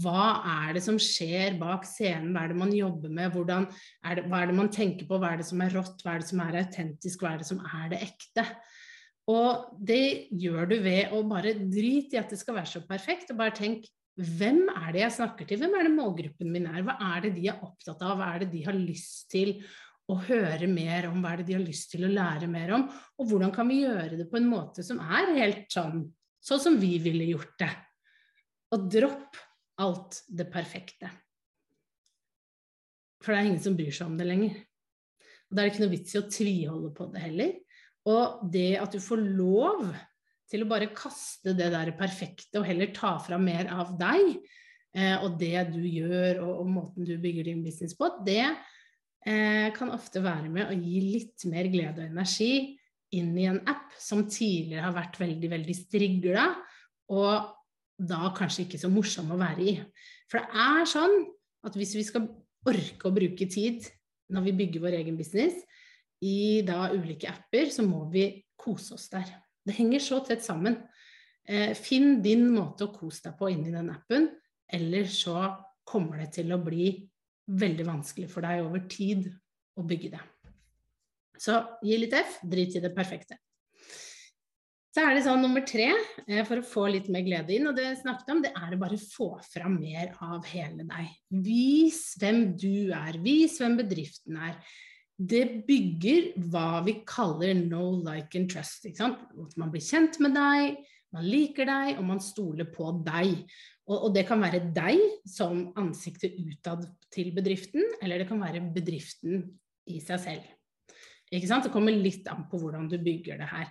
hva 0.00 0.28
er 0.48 0.76
det 0.76 0.82
som 0.84 0.96
skjer 1.00 1.58
bak 1.60 1.84
scenen, 1.86 2.32
hva 2.32 2.46
er 2.46 2.54
det 2.54 2.60
man 2.62 2.72
jobber 2.74 3.12
med, 3.12 3.36
er 3.36 4.16
det, 4.16 4.24
hva 4.30 4.40
er 4.40 4.48
det 4.50 4.56
man 4.56 4.72
tenker 4.72 5.08
på, 5.08 5.18
hva 5.20 5.34
er 5.34 5.42
det 5.42 5.48
som 5.50 5.60
er 5.60 5.76
rått, 5.76 6.00
hva 6.02 6.14
er 6.14 6.24
det 6.24 6.30
som 6.30 6.40
er 6.44 6.60
autentisk, 6.62 7.20
hva 7.20 7.34
er 7.34 7.42
det 7.42 7.50
som 7.50 7.60
er 7.60 7.90
det 7.92 8.00
ekte. 8.06 8.46
Og 9.30 9.76
det 9.80 10.30
gjør 10.36 10.72
du 10.72 10.78
ved 10.84 11.12
å 11.16 11.20
bare 11.28 11.54
drite 11.58 12.16
i 12.16 12.20
at 12.20 12.32
det 12.32 12.40
skal 12.40 12.58
være 12.58 12.72
så 12.72 12.82
perfekt, 12.88 13.32
og 13.32 13.40
bare 13.40 13.56
tenk 13.56 13.86
hvem 14.14 14.68
er 14.70 14.92
det 14.94 15.00
jeg 15.02 15.16
snakker 15.16 15.48
til, 15.48 15.58
hvem 15.60 15.72
er 15.74 15.88
det 15.88 15.94
målgruppen 15.96 16.52
min 16.54 16.68
er, 16.70 16.84
hva 16.86 16.94
er 17.14 17.24
det 17.24 17.32
de 17.38 17.48
er 17.50 17.62
opptatt 17.66 18.02
av, 18.06 18.18
hva 18.20 18.28
er 18.30 18.44
det 18.44 18.52
de 18.52 18.62
har 18.66 18.76
lyst 18.78 19.26
til 19.32 19.56
å 20.12 20.18
høre 20.26 20.68
mer 20.68 21.08
om, 21.08 21.22
hva 21.22 21.32
er 21.32 21.40
det 21.40 21.48
de 21.48 21.56
har 21.56 21.64
lyst 21.64 21.94
til 21.94 22.04
å 22.04 22.12
lære 22.12 22.48
mer 22.50 22.74
om, 22.76 22.84
og 23.18 23.30
hvordan 23.30 23.52
kan 23.54 23.68
vi 23.70 23.80
gjøre 23.82 24.18
det 24.18 24.28
på 24.30 24.38
en 24.40 24.50
måte 24.50 24.84
som 24.84 25.00
er 25.00 25.32
helt 25.38 25.66
sånn, 25.72 26.04
sånn 26.44 26.62
som 26.66 26.78
vi 26.80 26.98
ville 27.02 27.30
gjort 27.30 27.54
det. 27.62 27.72
Og 28.74 28.88
dropp 28.92 29.40
alt 29.80 30.20
det 30.28 30.46
perfekte. 30.52 31.10
For 33.24 33.32
det 33.32 33.40
er 33.40 33.48
ingen 33.48 33.64
som 33.64 33.76
bryr 33.78 33.94
seg 33.94 34.10
om 34.10 34.18
det 34.18 34.28
lenger. 34.28 34.58
Og 35.48 35.56
da 35.56 35.62
er 35.62 35.68
det 35.68 35.72
ikke 35.72 35.84
noe 35.86 35.94
vits 35.94 36.14
i 36.14 36.20
å 36.20 36.28
tviholde 36.28 36.90
på 36.96 37.08
det 37.14 37.22
heller. 37.24 37.54
Og 38.12 38.44
det 38.52 38.74
at 38.82 38.92
du 38.92 39.00
får 39.00 39.22
lov 39.24 39.86
til 40.50 40.64
å 40.64 40.68
bare 40.68 40.92
kaste 40.96 41.54
det 41.56 41.70
der 41.72 41.94
perfekte 41.96 42.60
og 42.60 42.68
heller 42.68 42.92
ta 42.94 43.16
fram 43.22 43.46
mer 43.48 43.70
av 43.72 43.94
deg 43.98 44.34
eh, 44.92 45.16
og 45.24 45.38
det 45.40 45.56
du 45.72 45.80
gjør 45.80 46.42
og, 46.44 46.52
og, 46.60 46.68
måten 46.68 47.08
du 47.08 47.14
bygger 47.20 47.48
din 47.48 47.62
business 47.64 47.96
på, 47.96 48.10
det 48.26 48.52
kan 49.24 49.88
ofte 49.94 50.20
være 50.20 50.50
med 50.52 50.68
å 50.68 50.74
gi 50.76 50.98
litt 51.00 51.46
mer 51.48 51.70
glede 51.72 52.02
og 52.02 52.10
energi 52.10 52.74
inn 53.16 53.32
i 53.38 53.46
en 53.48 53.60
app 53.70 53.94
som 54.00 54.24
tidligere 54.28 54.84
har 54.84 54.96
vært 54.96 55.18
veldig, 55.20 55.50
veldig 55.52 55.76
strigla, 55.78 56.48
og 57.14 57.52
da 57.94 58.32
kanskje 58.36 58.64
ikke 58.66 58.80
så 58.80 58.90
morsom 58.92 59.32
å 59.32 59.40
være 59.40 59.64
i. 59.64 59.74
For 60.30 60.42
det 60.42 60.64
er 60.64 60.88
sånn 60.90 61.16
at 61.64 61.76
hvis 61.78 61.94
vi 61.96 62.04
skal 62.06 62.28
orke 62.68 63.08
å 63.08 63.14
bruke 63.14 63.48
tid 63.50 63.84
når 64.34 64.48
vi 64.48 64.56
bygger 64.60 64.84
vår 64.84 64.98
egen 65.00 65.18
business 65.20 65.60
i 66.24 66.64
da 66.66 66.88
ulike 66.94 67.28
apper, 67.30 67.70
så 67.70 67.84
må 67.86 68.06
vi 68.12 68.28
kose 68.56 68.96
oss 68.96 69.10
der. 69.12 69.28
Det 69.64 69.76
henger 69.76 70.02
så 70.02 70.20
tett 70.24 70.44
sammen. 70.44 70.78
Eh, 71.44 71.74
finn 71.76 72.22
din 72.24 72.48
måte 72.52 72.88
å 72.88 72.94
kose 72.94 73.28
deg 73.28 73.36
på 73.38 73.50
inni 73.52 73.72
den 73.72 73.92
appen, 73.92 74.30
eller 74.72 75.08
så 75.12 75.52
kommer 75.84 76.22
det 76.22 76.30
til 76.38 76.54
å 76.54 76.60
bli 76.64 76.88
veldig 77.50 77.86
vanskelig 77.88 78.30
for 78.32 78.46
deg 78.46 78.64
over 78.64 78.84
tid 78.90 79.28
å 79.76 79.84
bygge 79.86 80.14
det. 80.14 80.22
Så 81.40 81.58
gi 81.84 81.98
litt 81.98 82.14
F, 82.16 82.38
drit 82.46 82.76
i 82.78 82.82
det 82.82 82.94
perfekte. 82.94 83.38
Så 84.94 85.02
er 85.02 85.16
det 85.16 85.24
sånn 85.24 85.40
nummer 85.42 85.64
tre, 85.66 85.88
eh, 86.28 86.44
for 86.46 86.60
å 86.60 86.66
få 86.66 86.84
litt 86.92 87.08
mer 87.10 87.24
glede 87.26 87.56
inn, 87.56 87.66
og 87.66 87.74
det 87.74 87.96
snakket 87.98 88.30
om, 88.30 88.42
det 88.44 88.52
er 88.54 88.76
å 88.76 88.78
bare 88.78 88.98
få 89.00 89.26
fram 89.42 89.80
mer 89.80 90.12
av 90.22 90.46
hele 90.46 90.86
deg. 90.86 91.08
Vis 91.42 92.14
hvem 92.20 92.52
du 92.54 92.92
er, 92.94 93.18
vis 93.18 93.58
hvem 93.58 93.74
bedriften 93.80 94.38
er. 94.38 94.54
Det 95.18 95.66
bygger 95.66 96.30
hva 96.46 96.84
vi 96.86 97.00
kaller 97.06 97.54
no 97.58 97.90
like 98.06 98.38
and 98.38 98.50
trust. 98.50 98.86
At 98.86 99.58
man 99.58 99.74
blir 99.74 99.82
kjent 99.82 100.20
med 100.22 100.38
deg, 100.38 100.78
man 101.14 101.26
liker 101.26 101.66
deg, 101.66 101.98
og 101.98 102.06
man 102.06 102.22
stoler 102.22 102.70
på 102.70 102.92
deg. 103.06 103.42
Og, 103.84 104.06
og 104.06 104.14
det 104.14 104.24
kan 104.28 104.40
være 104.40 104.62
deg 104.72 105.00
som 105.28 105.66
ansiktet 105.80 106.38
utad 106.40 106.86
til 107.12 107.32
bedriften, 107.36 107.84
eller 108.00 108.22
det 108.22 108.28
kan 108.30 108.40
være 108.40 108.62
bedriften 108.74 109.42
i 109.92 110.00
seg 110.00 110.22
selv. 110.22 110.46
Ikke 111.34 111.50
sant? 111.50 111.66
Det 111.66 111.74
kommer 111.74 111.96
litt 111.96 112.28
an 112.32 112.46
på 112.48 112.60
hvordan 112.62 112.88
du 112.88 112.96
bygger 113.02 113.40
det 113.40 113.50
her. 113.50 113.68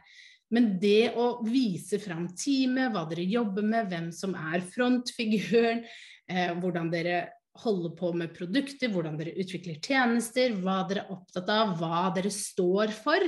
Men 0.54 0.76
det 0.82 1.14
å 1.18 1.40
vise 1.48 1.98
fram 2.02 2.28
teamet, 2.38 2.92
hva 2.94 3.08
dere 3.10 3.26
jobber 3.26 3.66
med, 3.66 3.88
hvem 3.90 4.12
som 4.14 4.36
er 4.38 4.62
frontfiguren, 4.62 5.82
eh, 6.30 6.52
hvordan 6.60 6.92
dere 6.94 7.24
holder 7.64 7.94
på 7.98 8.12
med 8.18 8.34
produkter, 8.36 8.92
hvordan 8.94 9.18
dere 9.18 9.34
utvikler 9.42 9.80
tjenester, 9.82 10.54
hva 10.62 10.82
dere 10.90 11.06
er 11.06 11.14
opptatt 11.14 11.50
av, 11.54 11.74
hva 11.80 12.06
dere 12.14 12.30
står 12.34 12.94
for, 12.94 13.26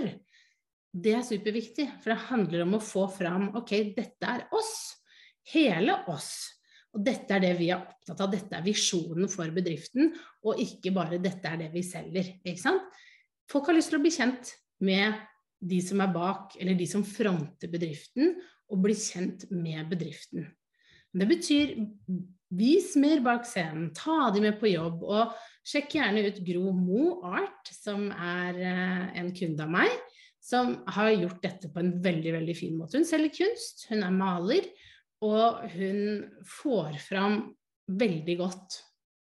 det 0.95 1.13
er 1.17 1.25
superviktig. 1.25 1.87
For 2.01 2.13
det 2.13 2.27
handler 2.29 2.65
om 2.65 2.77
å 2.77 2.83
få 2.83 3.07
fram 3.11 3.49
ok, 3.57 3.73
dette 3.97 4.35
er 4.37 4.45
oss. 4.55 4.75
Hele 5.51 5.97
oss. 6.11 6.54
Og 6.95 7.03
dette 7.03 7.35
er 7.35 7.43
det 7.43 7.53
vi 7.59 7.69
er 7.73 7.81
opptatt 7.81 8.21
av, 8.23 8.31
dette 8.31 8.55
er 8.55 8.65
visjonen 8.65 9.27
for 9.31 9.51
bedriften, 9.55 10.13
og 10.47 10.61
ikke 10.63 10.93
bare 10.95 11.19
dette 11.21 11.49
er 11.49 11.65
det 11.65 11.71
vi 11.73 11.83
selger. 11.83 12.35
Ikke 12.45 12.61
sant? 12.61 12.85
Folk 13.51 13.67
har 13.69 13.77
lyst 13.77 13.91
til 13.91 13.99
å 13.99 14.03
bli 14.05 14.13
kjent 14.15 14.53
med 14.85 15.17
de 15.65 15.79
som 15.83 16.01
er 16.03 16.13
bak, 16.13 16.55
eller 16.59 16.77
de 16.79 16.87
som 16.87 17.03
fronter 17.07 17.71
bedriften, 17.71 18.37
og 18.71 18.81
bli 18.81 18.95
kjent 18.97 19.45
med 19.51 19.91
bedriften. 19.91 20.47
Det 21.15 21.27
betyr 21.29 21.75
vis 22.55 22.93
mer 22.99 23.21
bak 23.25 23.45
scenen, 23.47 23.91
ta 23.95 24.31
de 24.33 24.41
med 24.43 24.57
på 24.59 24.71
jobb, 24.71 25.03
og 25.03 25.35
sjekk 25.67 25.97
gjerne 25.97 26.25
ut 26.27 26.41
Gro 26.47 26.73
Mo 26.75 27.19
Art, 27.27 27.71
som 27.71 28.07
er 28.11 28.59
eh, 28.59 29.05
en 29.21 29.31
kunde 29.35 29.65
av 29.65 29.71
meg, 29.75 29.93
som 30.43 30.75
har 30.93 31.11
gjort 31.15 31.41
dette 31.43 31.71
på 31.73 31.81
en 31.81 31.95
veldig, 32.03 32.35
veldig 32.37 32.55
fin 32.57 32.75
måte. 32.77 32.99
Hun 32.99 33.07
selger 33.07 33.33
kunst, 33.33 33.87
hun 33.89 34.03
er 34.05 34.13
maler, 34.13 34.67
og 35.23 35.63
hun 35.75 36.01
får 36.49 36.99
fram 37.05 37.39
veldig 37.85 38.35
godt 38.41 38.81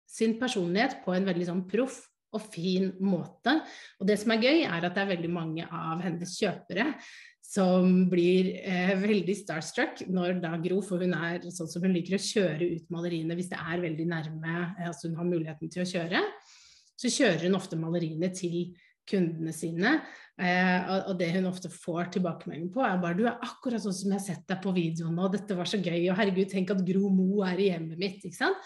sin 0.09 0.39
personlighet 0.41 1.01
på 1.05 1.15
en 1.17 1.27
veldig 1.29 1.49
sånn 1.49 1.67
proff 1.69 2.01
og 2.33 2.47
fin 2.53 2.89
måte. 3.05 3.59
Og 4.01 4.09
det 4.09 4.17
som 4.21 4.33
er 4.33 4.45
gøy, 4.47 4.63
er 4.65 4.87
at 4.87 4.95
det 4.97 5.03
er 5.03 5.13
veldig 5.13 5.31
mange 5.33 5.67
av 5.69 6.01
hennes 6.05 6.33
kjøpere 6.39 6.87
som 7.53 8.07
blir 8.09 8.49
eh, 8.63 8.95
veldig 8.97 9.35
starstruck 9.37 10.05
når 10.09 10.39
da 10.41 10.55
Gro, 10.63 10.79
for 10.85 11.03
hun 11.03 11.13
er 11.19 11.43
sånn 11.53 11.69
som 11.69 11.85
hun 11.85 11.93
liker 11.93 12.17
å 12.17 12.23
kjøre 12.23 12.69
ut 12.79 12.93
maleriene 12.95 13.37
hvis 13.37 13.51
det 13.51 13.59
er 13.61 13.83
veldig 13.83 14.07
nærme, 14.09 14.55
eh, 14.79 14.89
altså 14.89 15.11
hun 15.11 15.19
har 15.21 15.29
muligheten 15.29 15.73
til 15.73 15.85
å 15.85 15.89
kjøre, 15.91 16.23
så 16.97 17.11
kjører 17.13 17.45
hun 17.49 17.59
ofte 17.59 17.77
maleriene 17.77 18.31
til 18.33 18.73
kundene 19.09 19.53
sine. 19.55 19.97
Eh, 20.41 20.93
og, 21.09 21.17
det 21.19 21.33
hun 21.35 21.49
ofte 21.51 21.71
får 21.73 22.13
tilbakemelding 22.17 22.71
på, 22.75 22.85
er 22.85 23.01
bare 23.03 23.19
'du 23.19 23.27
er 23.27 23.43
akkurat 23.43 23.83
sånn 23.83 23.95
som 23.95 24.11
jeg 24.11 24.19
har 24.19 24.27
sett 24.27 24.47
deg 24.49 24.63
på 24.63 24.75
videoen 24.75 25.15
nå, 25.15 25.29
dette 25.33 25.57
var 25.59 25.69
så 25.69 25.79
gøy', 25.79 26.11
og 26.11 26.17
'herregud, 26.17 26.49
tenk 26.51 26.71
at 26.71 26.87
Gro 26.87 27.11
Mo 27.11 27.43
er 27.45 27.61
i 27.61 27.71
hjemmet 27.71 27.99
mitt', 27.99 28.25
ikke 28.25 28.41
sant. 28.41 28.57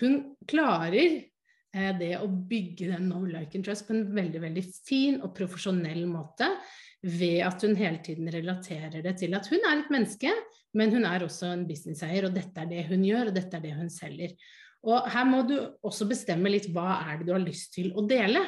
Hun 0.00 0.34
klarer 0.48 1.30
Eh, 1.70 1.90
det 1.94 2.16
å 2.18 2.26
bygge 2.26 2.88
den 2.90 3.10
no 3.12 3.20
like 3.28 3.54
and 3.54 3.66
trust 3.66 3.86
på 3.86 3.94
en 3.94 4.08
veldig 4.14 4.40
veldig 4.42 4.62
fin 4.88 5.20
og 5.22 5.30
profesjonell 5.36 6.02
måte 6.10 6.48
ved 7.06 7.44
at 7.46 7.62
hun 7.62 7.76
hele 7.78 8.00
tiden 8.02 8.26
relaterer 8.32 9.04
det 9.04 9.12
til 9.20 9.36
at 9.38 9.46
hun 9.48 9.62
er 9.62 9.78
et 9.78 9.92
menneske, 9.94 10.32
men 10.76 10.90
hun 10.92 11.06
er 11.06 11.22
også 11.24 11.52
en 11.54 11.62
businesseier, 11.68 12.26
og 12.26 12.34
dette 12.34 12.60
er 12.60 12.68
det 12.68 12.88
hun 12.90 13.06
gjør, 13.06 13.30
og 13.30 13.38
dette 13.38 13.56
er 13.56 13.62
det 13.64 13.76
hun 13.78 13.88
selger. 13.92 14.34
Og 14.90 15.06
her 15.12 15.28
må 15.28 15.44
du 15.46 15.54
også 15.86 16.08
bestemme 16.10 16.50
litt 16.52 16.68
hva 16.74 16.98
er 17.06 17.20
det 17.20 17.28
du 17.28 17.32
har 17.36 17.44
lyst 17.44 17.72
til 17.76 17.94
å 17.94 18.04
dele. 18.08 18.42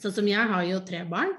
Sånn 0.00 0.14
som 0.16 0.26
jeg 0.26 0.50
har 0.50 0.64
jo 0.66 0.80
tre 0.86 1.04
barn, 1.06 1.30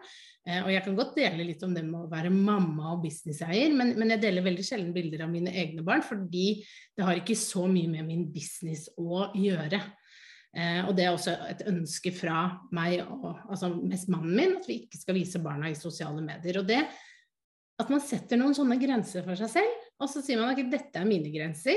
eh, 0.47 0.61
og 0.61 0.69
jeg 0.71 0.83
kan 0.85 0.95
godt 0.95 1.17
dele 1.17 1.47
litt 1.47 1.63
om 1.67 1.73
det 1.75 1.83
med 1.83 2.05
å 2.05 2.11
være 2.11 2.31
mamma 2.31 2.93
og 2.93 3.03
businesseier, 3.03 3.73
men, 3.75 3.93
men 3.99 4.15
jeg 4.15 4.23
deler 4.23 4.45
veldig 4.45 4.65
sjelden 4.65 4.93
bilder 4.95 5.25
av 5.25 5.33
mine 5.33 5.51
egne 5.51 5.83
barn, 5.85 6.05
fordi 6.05 6.47
det 6.95 7.07
har 7.07 7.19
ikke 7.19 7.37
så 7.39 7.65
mye 7.71 7.91
med 7.91 8.07
min 8.07 8.25
business 8.31 8.87
å 8.95 9.27
gjøre. 9.35 9.81
Eh, 10.55 10.85
og 10.87 10.93
det 10.95 11.03
er 11.03 11.11
også 11.11 11.33
et 11.49 11.65
ønske 11.67 12.13
fra 12.15 12.45
meg 12.75 13.01
og 13.03 13.27
altså 13.43 13.73
mest 13.75 14.07
mannen 14.13 14.37
min, 14.37 14.55
at 14.61 14.69
vi 14.69 14.85
ikke 14.85 15.01
skal 15.01 15.19
vise 15.19 15.43
barna 15.43 15.67
i 15.67 15.75
sosiale 15.75 16.23
medier. 16.23 16.61
Og 16.61 16.69
det 16.69 16.79
at 17.75 17.91
man 17.91 17.99
setter 17.99 18.39
noen 18.39 18.55
sånne 18.55 18.77
grenser 18.79 19.25
for 19.25 19.35
seg 19.35 19.51
selv, 19.51 19.87
og 19.99 20.07
så 20.07 20.21
sier 20.23 20.39
man 20.39 20.53
at 20.53 20.71
dette 20.71 20.99
er 20.99 21.07
mine 21.07 21.31
grenser, 21.33 21.75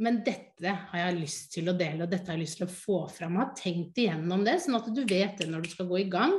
men 0.00 0.20
dette 0.24 0.74
har 0.90 1.02
jeg 1.02 1.20
lyst 1.20 1.54
til 1.54 1.70
å 1.70 1.76
dele, 1.76 2.04
og 2.04 2.10
dette 2.10 2.30
har 2.30 2.38
jeg 2.38 2.46
lyst 2.46 2.60
til 2.60 2.66
å 2.68 2.72
få 2.72 2.98
fram. 3.12 3.38
Ha 3.40 3.50
tenkt 3.56 4.00
igjennom 4.00 4.44
det, 4.46 4.58
sånn 4.64 4.78
at 4.80 4.88
du 4.94 5.02
vet 5.04 5.40
det 5.40 5.48
når 5.50 5.66
du 5.66 5.72
skal 5.74 5.88
gå 5.90 6.00
i 6.02 6.10
gang. 6.12 6.38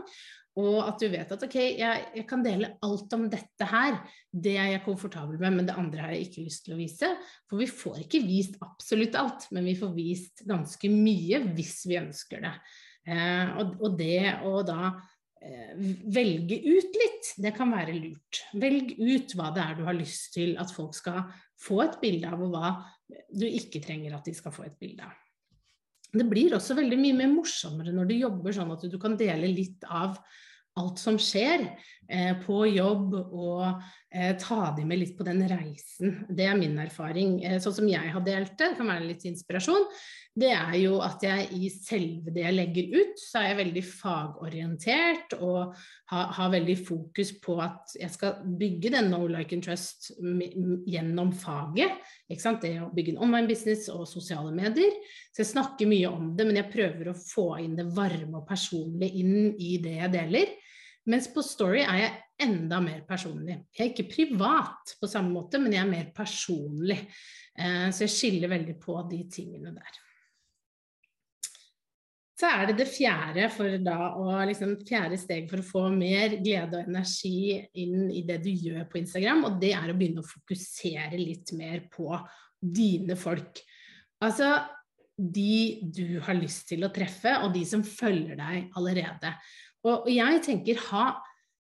Og 0.60 0.82
at 0.84 1.00
du 1.00 1.08
vet 1.08 1.30
at 1.32 1.44
ok, 1.46 1.56
jeg, 1.80 2.08
jeg, 2.18 2.26
kan 2.28 2.42
dele 2.44 2.74
alt 2.84 3.14
om 3.16 3.24
dette 3.32 3.68
her, 3.72 4.02
det 4.28 4.58
er 4.60 4.74
jeg 4.74 4.84
komfortabel 4.84 5.40
med, 5.40 5.56
men 5.56 5.70
det 5.70 5.78
andre 5.80 6.04
har 6.04 6.16
jeg 6.16 6.28
ikke 6.28 6.44
lyst 6.44 6.66
til 6.66 6.76
å 6.76 6.80
vise. 6.82 7.12
For 7.48 7.62
vi 7.62 7.70
får 7.72 8.02
ikke 8.04 8.24
vist 8.26 8.58
absolutt 8.66 9.16
alt, 9.20 9.48
men 9.56 9.70
vi 9.70 9.78
får 9.80 9.94
vist 9.96 10.44
ganske 10.50 10.92
mye 10.92 11.40
hvis 11.56 11.78
vi 11.88 12.02
ønsker 12.02 12.44
det. 12.44 12.54
Eh, 13.08 13.56
og, 13.62 13.78
og, 13.80 13.96
det 13.98 14.44
å 14.44 14.60
da 14.68 14.92
velge 15.42 16.58
ut 16.62 16.98
litt, 17.02 17.32
det 17.42 17.54
kan 17.56 17.72
være 17.74 17.96
lurt. 17.98 18.44
Velg 18.62 18.94
ut 19.00 19.34
hva 19.38 19.50
det 19.56 19.64
er 19.64 19.80
du 19.80 19.86
har 19.88 19.98
lyst 19.98 20.36
til 20.36 20.54
at 20.62 20.74
folk 20.74 20.94
skal 20.98 21.24
få 21.62 21.82
et 21.86 21.98
bilde 22.02 22.30
av, 22.30 22.42
og 22.42 22.54
hva 22.54 22.76
du 23.34 23.48
ikke 23.48 23.82
trenger 23.84 24.16
at 24.18 24.28
de 24.28 24.36
skal 24.38 24.54
få 24.54 24.68
et 24.68 24.78
bilde 24.82 25.08
av. 25.08 25.18
Det 26.12 26.28
blir 26.28 26.54
også 26.58 26.76
veldig 26.76 27.00
mye 27.00 27.18
mer 27.22 27.32
morsommere 27.32 27.94
når 27.96 28.10
du 28.10 28.16
jobber 28.18 28.56
sånn 28.56 28.74
at 28.74 28.84
du 28.92 28.98
kan 29.00 29.16
dele 29.20 29.48
litt 29.48 29.86
av 29.88 30.18
alt 30.80 31.00
som 31.02 31.18
skjer 31.20 31.66
eh, 32.08 32.32
på 32.46 32.62
jobb, 32.70 33.16
og 33.16 33.66
eh, 34.14 34.32
ta 34.40 34.70
de 34.78 34.86
med 34.88 35.02
litt 35.02 35.18
på 35.18 35.26
den 35.28 35.44
reisen. 35.50 36.22
Det 36.32 36.48
er 36.48 36.60
min 36.60 36.78
erfaring. 36.80 37.42
Eh, 37.44 37.58
sånn 37.64 37.76
som 37.82 37.90
jeg 37.92 38.14
har 38.14 38.24
delt 38.24 38.56
det, 38.60 38.74
kan 38.78 38.92
være 38.92 39.10
litt 39.10 39.26
inspirasjon 39.28 39.84
det 40.32 40.48
er 40.56 40.76
jo 40.80 40.94
at 41.04 41.24
jeg 41.26 41.48
i 41.60 41.68
selve 41.74 42.32
det 42.32 42.46
jeg 42.46 42.56
legger 42.56 42.94
ut, 42.96 43.18
så 43.20 43.42
er 43.42 43.50
jeg 43.50 43.58
veldig 43.58 43.82
fagorientert 43.84 45.34
og 45.42 45.74
har, 46.08 46.30
har 46.38 46.54
veldig 46.54 46.76
fokus 46.88 47.34
på 47.44 47.58
at 47.60 47.96
jeg 48.00 48.14
skal 48.14 48.38
bygge 48.60 48.94
den 48.94 49.10
no 49.12 49.26
like 49.28 49.52
and 49.58 49.66
trust 49.66 50.14
gjennom 50.88 51.34
faget. 51.36 52.00
Det 52.32 52.72
å 52.80 52.88
bygge 52.96 53.18
en 53.18 53.24
online 53.28 53.50
business 53.50 53.90
og 53.92 54.08
sosiale 54.08 54.54
medier. 54.56 54.94
Så 55.36 55.44
jeg 55.44 55.52
snakker 55.52 55.90
mye 55.92 56.12
om 56.12 56.30
det, 56.38 56.46
men 56.48 56.62
jeg 56.62 56.72
prøver 56.72 57.12
å 57.12 57.18
få 57.20 57.48
inn 57.66 57.76
det 57.76 57.90
varme 57.92 58.40
og 58.40 58.48
personlige 58.48 59.20
inn 59.20 59.58
i 59.60 59.74
det 59.84 59.98
jeg 59.98 60.14
deler. 60.16 60.54
Mens 61.12 61.28
på 61.34 61.44
Story 61.44 61.82
er 61.84 61.98
jeg 62.06 62.48
enda 62.48 62.80
mer 62.80 63.02
personlig. 63.10 63.58
Jeg 63.76 63.84
er 63.84 63.92
ikke 63.92 64.14
privat 64.14 64.96
på 65.02 65.10
samme 65.12 65.34
måte, 65.34 65.60
men 65.60 65.76
jeg 65.76 65.84
er 65.84 65.92
mer 65.92 66.08
personlig. 66.16 67.02
Eh, 67.58 67.90
så 67.92 68.06
jeg 68.06 68.16
skiller 68.16 68.54
veldig 68.54 68.78
på 68.80 68.96
de 69.12 69.26
tingene 69.34 69.76
der. 69.76 70.00
Så 72.42 72.50
er 72.50 72.72
det 72.72 72.80
det 72.80 72.88
fjerde, 72.90 73.46
og 74.18 74.30
liksom 74.50 74.74
fjerde 74.88 75.18
steg 75.22 75.50
for 75.50 75.62
å 75.62 75.66
få 75.68 75.82
mer 75.94 76.40
glede 76.42 76.80
og 76.80 76.88
energi 76.90 77.60
inn 77.78 78.08
i 78.10 78.24
det 78.26 78.40
du 78.42 78.50
gjør 78.50 78.88
på 78.90 78.98
Instagram, 78.98 79.44
og 79.46 79.60
det 79.62 79.76
er 79.78 79.92
å 79.92 79.98
begynne 79.98 80.24
å 80.24 80.30
fokusere 80.30 81.20
litt 81.20 81.54
mer 81.54 81.84
på 81.94 82.10
dine 82.58 83.14
folk. 83.20 83.62
Altså 84.26 84.56
de 85.22 85.86
du 85.94 86.18
har 86.26 86.38
lyst 86.40 86.66
til 86.72 86.82
å 86.86 86.92
treffe, 86.94 87.36
og 87.46 87.54
de 87.54 87.62
som 87.68 87.86
følger 87.86 88.40
deg 88.40 88.74
allerede. 88.80 89.36
Og, 89.86 90.08
og 90.08 90.12
jeg 90.14 90.42
tenker 90.46 90.82
ha 90.90 91.06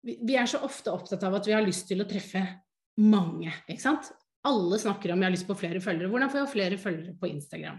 Vi 0.03 0.35
er 0.35 0.47
så 0.51 0.59
ofte 0.67 0.91
opptatt 0.91 1.21
av 1.23 1.37
at 1.37 1.45
vi 1.47 1.53
har 1.55 1.63
lyst 1.63 1.87
til 1.87 2.03
å 2.03 2.07
treffe 2.07 2.41
mange, 2.99 3.51
ikke 3.67 3.79
sant? 3.79 4.09
Alle 4.43 4.79
snakker 4.79 5.13
om 5.13 5.21
jeg 5.21 5.29
har 5.29 5.33
lyst 5.37 5.47
på 5.47 5.55
flere 5.55 5.79
følgere. 5.83 6.09
Hvordan 6.11 6.31
får 6.31 6.41
jeg 6.41 6.51
flere 6.51 6.79
følgere 6.79 7.15
på 7.19 7.29
Instagram? 7.31 7.77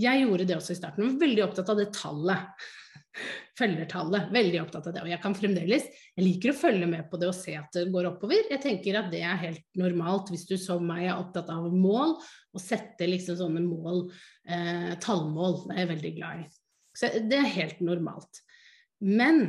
Jeg 0.00 0.24
gjorde 0.24 0.46
det 0.48 0.56
også 0.58 0.74
i 0.74 0.76
starten. 0.76 1.04
Jeg 1.06 1.14
var 1.14 1.22
veldig 1.22 1.44
opptatt 1.46 1.72
av 1.72 1.80
det 1.80 1.86
tallet. 1.96 2.66
Følgertallet. 3.60 4.28
Veldig 4.34 4.60
opptatt 4.60 4.90
av 4.90 4.96
det. 4.96 5.04
Og 5.06 5.08
jeg 5.12 5.20
kan 5.22 5.36
fremdeles 5.36 5.88
Jeg 5.88 6.26
liker 6.26 6.52
å 6.52 6.58
følge 6.58 6.90
med 6.90 7.08
på 7.08 7.20
det 7.20 7.30
og 7.30 7.36
se 7.38 7.56
at 7.56 7.78
det 7.78 7.86
går 7.94 8.10
oppover. 8.10 8.44
Jeg 8.52 8.60
tenker 8.64 9.00
at 9.00 9.08
det 9.12 9.24
er 9.24 9.40
helt 9.40 9.64
normalt 9.80 10.34
hvis 10.34 10.44
du 10.52 10.58
som 10.60 10.84
meg 10.88 11.06
er 11.06 11.16
opptatt 11.16 11.48
av 11.52 11.72
mål, 11.72 12.18
og 12.52 12.60
setter 12.60 13.08
liksom 13.08 13.40
sånne 13.40 13.64
mål, 13.64 14.04
eh, 14.44 14.92
tallmål. 15.00 15.62
Det 15.64 15.76
er 15.78 15.84
jeg 15.84 15.92
veldig 15.94 16.14
glad 16.20 16.44
i. 16.44 16.48
Så 16.92 17.12
det 17.24 17.40
er 17.40 17.52
helt 17.56 17.80
normalt. 17.80 18.44
Men 19.00 19.46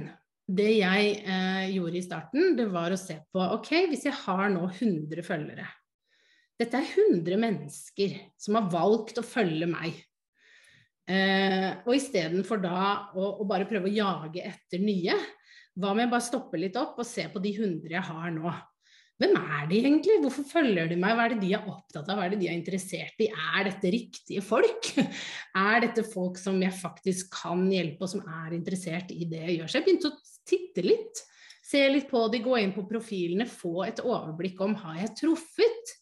det 0.48 0.72
jeg 0.80 1.14
eh, 1.28 1.70
gjorde 1.76 2.00
i 2.00 2.08
starten, 2.08 2.56
det 2.56 2.72
var 2.72 2.96
å 2.96 3.00
se 3.00 3.20
på 3.36 3.52
ok, 3.60 3.72
hvis 3.92 4.08
jeg 4.08 4.22
har 4.24 4.48
nå 4.56 4.64
100 4.70 5.28
følgere 5.28 5.68
dette 6.62 6.80
er 6.80 6.90
100 7.10 7.40
mennesker 7.42 8.18
som 8.40 8.60
har 8.60 8.68
valgt 8.72 9.20
å 9.20 9.26
følge 9.26 9.68
meg. 9.70 9.96
Eh, 11.10 11.72
og 11.84 11.96
istedenfor 11.98 12.62
da 12.64 12.84
å, 13.12 13.34
å, 13.42 13.48
bare 13.48 13.68
prøve 13.68 13.90
å 13.90 13.96
jage 13.96 14.44
etter 14.48 14.84
nye, 14.84 15.18
hva 15.74 15.92
med 15.92 16.06
jeg 16.06 16.14
bare 16.14 16.28
stoppe 16.28 16.60
litt 16.62 16.78
opp 16.80 17.02
og 17.02 17.08
se 17.08 17.26
på 17.34 17.42
de 17.44 17.52
100 17.58 17.98
jeg 17.98 18.06
har 18.12 18.30
nå? 18.32 18.54
Hvem 19.22 19.36
er 19.38 19.68
de 19.70 19.78
egentlig? 19.78 20.16
Hvorfor 20.24 20.46
følger 20.50 20.88
de 20.90 20.98
meg? 21.00 21.14
Hva 21.16 21.26
er 21.28 21.34
det 21.36 21.44
de 21.44 21.52
er 21.56 21.68
opptatt 21.70 22.08
av? 22.10 22.18
Hva 22.18 22.26
er 22.26 22.34
det 22.34 22.40
de 22.42 22.50
er 22.50 22.58
interessert 22.58 23.22
i? 23.22 23.28
Er 23.30 23.68
dette 23.70 23.92
riktige 23.94 24.42
folk? 24.46 24.90
Er 25.64 25.84
dette 25.84 26.02
folk 26.08 26.40
som 26.42 26.58
jeg 26.64 26.74
faktisk 26.74 27.30
kan 27.36 27.62
hjelpe, 27.70 28.02
og 28.02 28.10
som 28.10 28.24
er 28.26 28.56
interessert 28.58 29.12
i 29.14 29.28
det 29.30 29.44
jeg 29.44 29.58
gjør? 29.60 29.70
Så 29.70 29.78
jeg 29.78 29.86
begynte 29.86 30.10
å 30.10 30.48
titte 30.50 30.86
litt. 30.86 31.22
Se 31.64 31.84
litt 31.94 32.10
på 32.10 32.24
de, 32.34 32.42
gå 32.44 32.58
inn 32.60 32.74
på 32.76 32.88
profilene, 32.90 33.46
få 33.48 33.86
et 33.86 34.02
overblikk 34.04 34.60
om 34.66 34.74
har 34.82 34.98
jeg 35.04 35.14
truffet? 35.22 35.94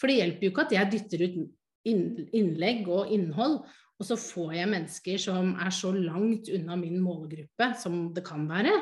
For 0.00 0.10
det 0.10 0.18
hjelper 0.20 0.46
jo 0.46 0.52
ikke 0.52 0.66
at 0.66 0.76
jeg 0.76 0.92
dytter 0.94 1.24
ut 1.24 1.40
innlegg 1.84 2.86
og 2.88 3.10
innhold, 3.12 3.58
og 3.94 4.06
så 4.08 4.16
får 4.18 4.54
jeg 4.56 4.70
mennesker 4.72 5.20
som 5.22 5.52
er 5.62 5.70
så 5.74 5.92
langt 5.94 6.48
unna 6.50 6.74
min 6.80 6.96
målgruppe 7.02 7.68
som 7.78 8.08
det 8.14 8.24
kan 8.26 8.48
være. 8.48 8.72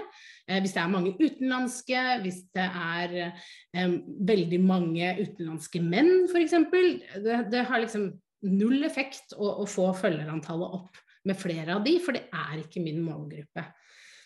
Eh, 0.49 0.61
hvis 0.63 0.73
det 0.73 0.81
er 0.81 0.93
mange 0.93 1.13
utenlandske, 1.19 2.05
hvis 2.25 2.41
det 2.57 2.65
er 2.65 3.17
eh, 3.21 3.97
veldig 4.33 4.61
mange 4.65 5.13
utenlandske 5.21 5.83
menn 5.85 6.31
f.eks. 6.31 6.57
Det, 7.27 7.39
det 7.53 7.65
har 7.69 7.85
liksom 7.85 8.09
null 8.49 8.81
effekt 8.89 9.37
å, 9.37 9.61
å 9.63 9.69
få 9.69 9.91
følgerantallet 10.01 10.79
opp 10.81 11.03
med 11.29 11.39
flere 11.39 11.77
av 11.77 11.85
de, 11.85 11.99
for 12.03 12.17
det 12.17 12.25
er 12.33 12.63
ikke 12.65 12.83
min 12.83 13.05
målgruppe. 13.05 13.67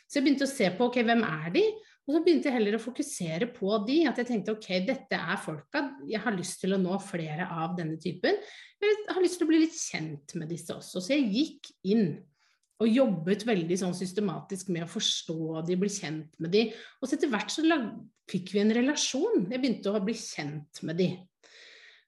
Så 0.07 0.21
jeg 0.21 0.29
begynte 0.29 0.47
å 0.47 0.55
se 0.55 0.71
på 0.79 0.87
ok, 0.87 1.01
hvem 1.03 1.27
er 1.27 1.51
de, 1.59 1.65
og 2.07 2.15
så 2.15 2.21
begynte 2.23 2.47
jeg 2.47 2.55
heller 2.55 2.77
å 2.79 2.83
fokusere 2.83 3.49
på 3.51 3.73
de, 3.87 3.97
at 4.07 4.21
jeg 4.21 4.29
tenkte 4.29 4.55
ok, 4.55 4.69
dette 4.87 5.19
er 5.19 5.41
folka, 5.43 5.83
jeg 6.07 6.23
har 6.23 6.37
lyst 6.37 6.61
til 6.63 6.77
å 6.77 6.79
nå 6.79 6.95
flere 7.03 7.49
av 7.51 7.75
denne 7.79 7.99
typen. 7.99 8.39
Jeg 8.83 9.01
har 9.11 9.23
lyst 9.25 9.41
til 9.41 9.49
å 9.49 9.51
bli 9.51 9.65
litt 9.65 9.75
kjent 9.75 10.37
med 10.39 10.53
disse 10.53 10.71
også. 10.77 11.03
Så 11.03 11.17
jeg 11.17 11.27
gikk 11.35 11.73
inn 11.91 12.13
og 12.79 12.93
jobbet 12.93 13.43
veldig 13.49 13.79
sånn 13.81 13.97
systematisk 13.97 14.71
med 14.71 14.85
å 14.85 14.91
forstå 14.93 15.65
de, 15.67 15.79
bli 15.81 15.91
kjent 15.91 16.31
med 16.43 16.53
de. 16.55 16.67
Og 17.01 17.09
så 17.09 17.17
etter 17.17 17.33
hvert 17.33 17.51
så 17.51 17.65
fikk 18.31 18.53
vi 18.55 18.63
en 18.63 18.75
relasjon. 18.77 19.49
Jeg 19.51 19.63
begynte 19.63 19.91
å 19.91 20.03
bli 20.05 20.15
kjent 20.15 20.83
med 20.87 21.01
de. 21.01 21.09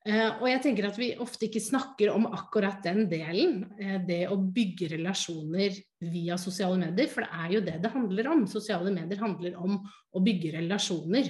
Eh, 0.08 0.38
og 0.40 0.46
jeg 0.48 0.60
tenker 0.64 0.86
at 0.88 0.96
vi 0.96 1.10
ofte 1.20 1.48
ikke 1.48 1.60
snakker 1.60 2.14
om 2.14 2.30
akkurat 2.30 2.80
den 2.84 3.04
delen, 3.10 3.60
eh, 3.76 3.98
det 4.00 4.22
å 4.32 4.38
bygge 4.40 4.94
relasjoner 4.94 5.76
via 6.00 6.38
sosiale 6.40 6.78
medier, 6.80 7.10
for 7.12 7.26
det 7.26 7.40
er 7.42 7.52
jo 7.52 7.60
det 7.66 7.76
det 7.82 7.90
handler 7.92 8.30
om. 8.32 8.46
Sosiale 8.48 8.92
medier 8.94 9.20
handler 9.20 9.58
om 9.60 9.76
å 9.82 10.22
bygge 10.24 10.54
relasjoner. 10.56 11.28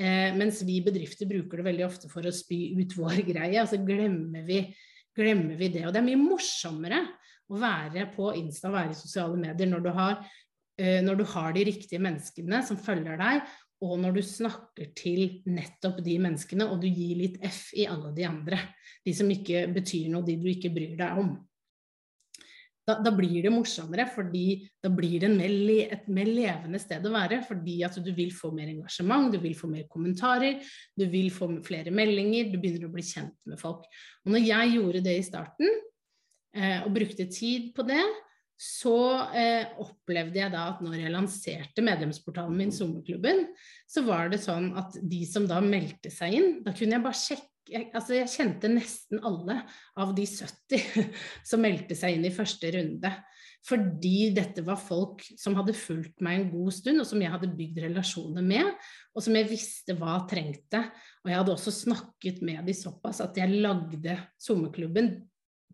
Eh, 0.00 0.34
mens 0.34 0.62
vi 0.66 0.80
bedrifter 0.82 1.28
bruker 1.30 1.60
det 1.60 1.68
veldig 1.68 1.86
ofte 1.86 2.10
for 2.10 2.26
å 2.26 2.34
spy 2.34 2.72
ut 2.80 2.98
vår 2.98 3.22
greie, 3.30 3.62
og 3.62 3.70
så 3.70 3.78
glemmer 3.78 4.42
vi, 4.48 4.64
glemmer 5.14 5.54
vi 5.60 5.70
det. 5.76 5.86
Og 5.86 5.94
det 5.94 6.02
er 6.02 6.08
mye 6.10 6.24
morsommere 6.24 7.04
å 7.50 7.62
være 7.62 8.08
på 8.16 8.34
Insta 8.40 8.72
og 8.72 8.78
være 8.80 8.96
i 8.96 8.98
sosiale 8.98 9.38
medier 9.38 9.70
når 9.70 9.86
du 9.86 9.92
har 9.94 10.22
når 10.80 11.18
du 11.18 11.24
har 11.28 11.50
de 11.52 11.60
riktige 11.66 12.00
menneskene 12.00 12.62
som 12.64 12.78
følger 12.80 13.18
deg, 13.20 13.42
og 13.80 13.94
når 14.00 14.18
du 14.18 14.22
snakker 14.24 14.90
til 14.96 15.40
nettopp 15.48 16.02
de 16.04 16.18
menneskene, 16.20 16.66
og 16.68 16.82
du 16.82 16.88
gir 16.90 17.16
litt 17.16 17.38
F 17.48 17.70
i 17.80 17.86
alle 17.88 18.12
de 18.16 18.26
andre, 18.28 18.58
de 19.06 19.14
som 19.16 19.30
ikke 19.32 19.64
betyr 19.72 20.10
noe, 20.12 20.26
de 20.26 20.36
du 20.36 20.50
ikke 20.52 20.72
bryr 20.74 20.98
deg 20.98 21.22
om. 21.22 21.32
Da, 22.88 22.96
da 23.04 23.12
blir 23.14 23.44
det 23.44 23.52
morsommere, 23.54 24.06
fordi 24.10 24.64
da 24.82 24.90
blir 24.92 25.22
det 25.22 25.30
mer 25.32 25.52
et 25.94 26.08
mer 26.10 26.28
levende 26.28 26.80
sted 26.82 27.04
å 27.06 27.12
være. 27.12 27.40
Fordi 27.46 27.76
at 27.86 27.98
du 28.02 28.08
vil 28.16 28.32
få 28.34 28.50
mer 28.56 28.70
engasjement, 28.72 29.30
du 29.30 29.38
vil 29.42 29.54
få 29.56 29.70
mer 29.70 29.84
kommentarer, 29.90 30.58
du 30.98 31.04
vil 31.12 31.30
få 31.34 31.52
flere 31.66 31.92
meldinger, 31.94 32.50
du 32.50 32.58
begynner 32.58 32.88
å 32.88 32.94
bli 32.94 33.04
kjent 33.06 33.36
med 33.46 33.60
folk. 33.60 33.86
Og 34.24 34.34
når 34.34 34.48
jeg 34.48 34.74
gjorde 34.74 35.04
det 35.06 35.16
i 35.20 35.26
starten, 35.28 35.78
eh, 36.56 36.80
og 36.82 36.92
brukte 36.96 37.28
tid 37.30 37.70
på 37.76 37.86
det, 37.86 38.02
så 38.60 38.96
eh, 39.32 39.70
opplevde 39.80 40.36
jeg 40.36 40.52
da 40.52 40.66
at 40.74 40.82
når 40.84 40.98
jeg 41.00 41.12
lanserte 41.14 41.84
medlemsportalen 41.84 42.58
min, 42.58 42.72
Sommerklubben, 42.74 43.46
så 43.88 44.04
var 44.04 44.28
det 44.28 44.42
sånn 44.44 44.74
at 44.76 44.98
de 45.00 45.22
som 45.28 45.46
da 45.48 45.62
meldte 45.64 46.12
seg 46.12 46.36
inn, 46.36 46.50
da 46.66 46.74
kunne 46.76 46.98
jeg 46.98 47.06
bare 47.06 47.20
sjekke 47.22 47.48
jeg, 47.70 47.86
altså 47.94 48.16
jeg 48.16 48.30
kjente 48.32 48.70
nesten 48.72 49.20
alle 49.26 49.60
av 50.00 50.10
de 50.16 50.24
70 50.26 51.10
som 51.48 51.62
meldte 51.62 51.94
seg 51.94 52.16
inn 52.16 52.26
i 52.26 52.34
første 52.34 52.72
runde. 52.74 53.12
Fordi 53.68 54.30
dette 54.32 54.64
var 54.64 54.80
folk 54.80 55.22
som 55.38 55.54
hadde 55.58 55.76
fulgt 55.76 56.22
meg 56.24 56.38
en 56.38 56.46
god 56.52 56.72
stund, 56.72 57.02
og 57.02 57.08
som 57.08 57.20
jeg 57.20 57.32
hadde 57.32 57.52
bygd 57.58 57.82
relasjoner 57.84 58.44
med, 58.44 58.70
og 59.12 59.24
som 59.24 59.36
jeg 59.36 59.50
visste 59.50 59.96
hva 60.00 60.16
trengte. 60.30 60.80
Og 61.20 61.30
jeg 61.30 61.40
hadde 61.42 61.54
også 61.54 61.74
snakket 61.82 62.40
med 62.46 62.64
de 62.66 62.76
såpass 62.76 63.20
at 63.24 63.36
jeg 63.40 63.60
lagde 63.60 64.16
sommerklubben 64.40 65.12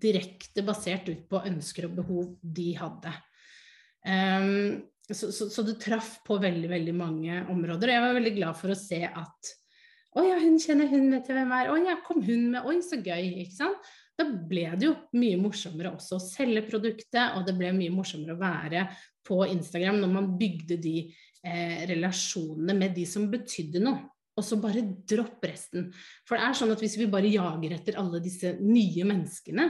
direkte 0.03 0.65
basert 0.67 1.09
ut 1.11 1.25
på 1.31 1.43
ønsker 1.49 1.89
og 1.89 1.97
behov 2.01 2.31
de 2.41 2.71
hadde. 2.79 3.13
Um, 4.07 4.83
så, 5.07 5.31
så, 5.33 5.49
så, 5.51 5.63
det 5.67 5.79
traff 5.83 6.19
på 6.27 6.39
veldig 6.43 6.71
veldig 6.71 6.97
mange 6.97 7.39
områder. 7.53 7.91
Og 7.91 7.95
jeg 7.95 8.05
var 8.05 8.19
veldig 8.19 8.35
glad 8.37 8.59
for 8.59 8.75
å 8.75 8.79
se 8.79 9.05
at 9.07 9.55
Å 10.17 10.23
ja, 10.25 10.39
hun 10.41 10.55
kjenner 10.57 10.89
hun, 10.89 11.11
vet 11.13 11.29
jeg 11.29 11.37
hvem 11.37 11.51
er. 11.53 11.69
Å 11.69 11.77
ja, 11.85 11.99
kom 12.05 12.23
hun 12.25 12.47
med. 12.55 12.65
Oi, 12.65 12.79
så 12.81 12.97
gøy. 12.97 13.43
ikke 13.43 13.59
sant? 13.59 13.91
Da 14.17 14.25
ble 14.25 14.71
det 14.81 14.87
jo 14.87 14.95
mye 15.21 15.37
morsommere 15.37 15.93
også 15.93 16.17
å 16.17 16.25
selge 16.25 16.63
produktet, 16.71 17.37
og 17.37 17.45
det 17.45 17.53
ble 17.59 17.69
mye 17.77 17.93
morsommere 17.93 18.33
å 18.33 18.41
være 18.41 18.87
på 19.27 19.43
Instagram 19.45 20.01
når 20.01 20.15
man 20.15 20.31
bygde 20.41 20.79
de 20.81 20.95
eh, 21.05 21.83
relasjonene 21.91 22.79
med 22.79 22.97
de 22.97 23.05
som 23.11 23.29
betydde 23.29 23.83
noe 23.85 24.16
og 24.37 24.45
så 24.45 24.59
bare 24.61 24.85
dropp 25.09 25.45
resten. 25.49 25.89
For 26.29 26.37
det 26.37 26.45
er 26.45 26.57
sånn 26.59 26.73
at 26.75 26.83
hvis 26.85 26.99
vi 27.01 27.09
bare 27.11 27.33
jager 27.33 27.77
etter 27.79 27.99
alle 28.01 28.21
disse 28.25 28.53
nye 28.61 29.07
menneskene, 29.09 29.69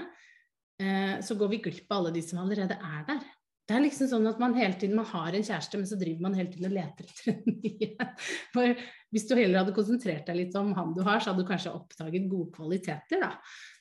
eh, 0.82 1.16
så 1.22 1.38
går 1.38 1.52
vi 1.54 1.62
glipp 1.68 1.90
av 1.90 2.00
alle 2.00 2.16
de 2.16 2.24
som 2.26 2.42
allerede 2.42 2.78
er 2.78 3.04
der. 3.12 3.22
Det 3.66 3.74
er 3.74 3.82
liksom 3.82 4.06
sånn 4.06 4.28
at 4.30 4.38
man 4.38 4.52
hele 4.54 4.76
tiden 4.78 4.94
man 4.94 5.08
har 5.10 5.34
en 5.34 5.44
kjæreste, 5.46 5.78
men 5.80 5.88
så 5.90 5.96
driver 5.98 6.22
man 6.22 6.36
hele 6.38 6.52
tiden 6.52 6.68
og 6.68 6.74
leter 6.76 7.08
etter 7.08 7.32
en 7.32 7.56
ny. 7.56 7.88
For 8.54 8.84
Hvis 9.14 9.24
du 9.26 9.32
heller 9.34 9.62
hadde 9.62 9.74
konsentrert 9.74 10.28
deg 10.28 10.38
litt 10.38 10.54
om 10.58 10.70
han 10.76 10.92
du 10.94 11.00
har, 11.06 11.18
så 11.18 11.32
hadde 11.32 11.42
du 11.42 11.48
kanskje 11.48 11.72
oppdaget 11.74 12.28
gode 12.30 12.52
kvaliteter, 12.54 13.24
da. 13.24 13.32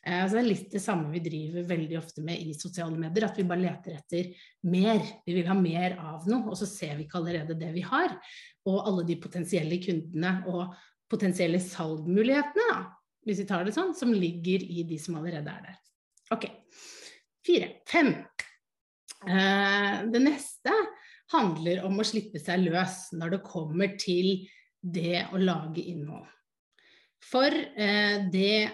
Eh, 0.01 0.23
så 0.25 0.37
det 0.37 0.41
er 0.41 0.49
litt 0.49 0.73
det 0.73 0.81
samme 0.81 1.11
vi 1.13 1.21
driver 1.27 1.69
veldig 1.69 1.99
ofte 2.01 2.25
med 2.25 2.41
i 2.41 2.57
sosiale 2.57 2.97
medier, 2.97 3.27
at 3.27 3.37
vi 3.37 3.45
bare 3.45 3.61
leter 3.61 3.99
etter 3.99 4.49
mer. 4.73 5.05
Vi 5.27 5.37
vil 5.37 5.49
ha 5.51 5.57
mer 5.59 5.99
av 6.01 6.25
noe, 6.31 6.49
og 6.49 6.57
så 6.57 6.69
ser 6.69 6.97
vi 6.97 7.05
ikke 7.05 7.21
allerede 7.21 7.57
det 7.61 7.69
vi 7.77 7.85
har. 7.85 8.17
Og 8.65 8.81
alle 8.89 9.05
de 9.05 9.21
potensielle 9.21 9.77
kundene 9.85 10.37
og 10.49 10.73
potensielle 11.13 11.61
salgmulighetene, 11.61 12.69
da, 12.73 12.81
hvis 13.25 13.43
vi 13.43 13.49
tar 13.49 13.65
det 13.65 13.77
sånn, 13.77 13.93
som 13.97 14.13
ligger 14.13 14.65
i 14.65 14.85
de 14.89 14.97
som 15.01 15.21
allerede 15.21 15.53
er 15.53 15.69
der. 15.69 15.81
Ok. 16.33 16.49
Fire. 17.45 17.75
Fem. 17.85 18.15
Eh, 19.25 19.97
det 20.11 20.21
neste 20.23 20.73
handler 21.33 21.83
om 21.87 21.99
å 21.99 22.05
slippe 22.07 22.41
seg 22.41 22.67
løs 22.67 23.09
når 23.17 23.35
det 23.35 23.43
kommer 23.45 23.95
til 23.99 24.47
det 24.79 25.25
å 25.33 25.41
lage 25.41 25.81
innhold. 25.81 26.27
For 27.25 27.49
eh, 27.49 28.25
det 28.31 28.69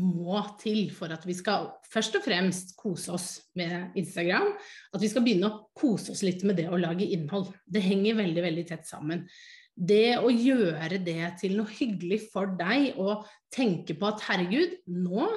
må 0.00 0.40
til 0.60 0.86
for 0.94 1.12
at 1.12 1.24
vi 1.28 1.34
skal 1.36 1.68
først 1.92 2.16
og 2.16 2.24
fremst 2.24 2.72
kose 2.80 3.12
oss 3.12 3.28
med 3.58 3.96
Instagram. 3.98 4.54
At 4.94 5.02
vi 5.02 5.10
skal 5.12 5.24
begynne 5.24 5.50
å 5.50 5.58
kose 5.76 6.14
oss 6.14 6.24
litt 6.24 6.44
med 6.48 6.56
det 6.58 6.70
å 6.72 6.80
lage 6.80 7.06
innhold. 7.12 7.52
Det 7.66 7.84
henger 7.84 8.18
veldig, 8.22 8.44
veldig 8.46 8.66
tett 8.70 8.88
sammen. 8.88 9.26
Det 9.72 10.18
å 10.20 10.32
gjøre 10.32 10.98
det 11.00 11.34
til 11.40 11.56
noe 11.56 11.70
hyggelig 11.72 12.22
for 12.32 12.50
deg 12.58 12.98
og 13.00 13.24
tenke 13.52 13.96
på 13.96 14.08
at 14.10 14.24
herregud, 14.28 14.78
nå 14.92 15.28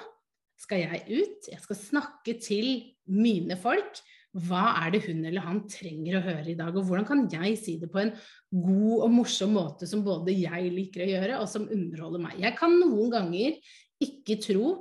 skal 0.60 0.86
jeg 0.86 1.04
ut, 1.12 1.48
jeg 1.52 1.62
skal 1.64 1.80
snakke 1.80 2.38
til 2.44 2.70
mine 3.12 3.58
folk. 3.60 4.00
Hva 4.36 4.64
er 4.82 4.92
det 4.92 5.06
hun 5.06 5.22
eller 5.24 5.46
han 5.46 5.62
trenger 5.72 6.18
å 6.18 6.26
høre 6.26 6.50
i 6.52 6.58
dag, 6.60 6.76
og 6.76 6.90
hvordan 6.90 7.08
kan 7.08 7.24
jeg 7.32 7.56
si 7.60 7.78
det 7.80 7.88
på 7.92 8.02
en 8.02 8.12
god 8.52 9.06
og 9.06 9.14
morsom 9.14 9.56
måte 9.56 9.88
som 9.88 10.04
både 10.04 10.36
jeg 10.36 10.74
liker 10.76 11.06
å 11.06 11.12
gjøre, 11.14 11.40
og 11.40 11.48
som 11.52 11.70
underholder 11.72 12.24
meg. 12.26 12.38
Jeg 12.44 12.58
kan 12.60 12.76
noen 12.82 13.14
ganger 13.14 13.60
ikke 14.04 14.40
tro 14.44 14.74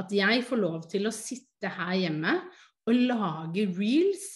at 0.00 0.12
jeg 0.16 0.44
får 0.48 0.62
lov 0.62 0.86
til 0.88 1.08
å 1.08 1.14
sitte 1.14 1.70
her 1.76 1.96
hjemme 2.00 2.38
og 2.88 3.02
lage 3.12 3.66
reels 3.76 4.30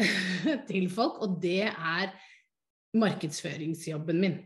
til 0.70 0.88
folk, 0.92 1.20
og 1.20 1.36
det 1.42 1.68
er 1.68 2.14
markedsføringsjobben 2.96 4.20
min. 4.20 4.38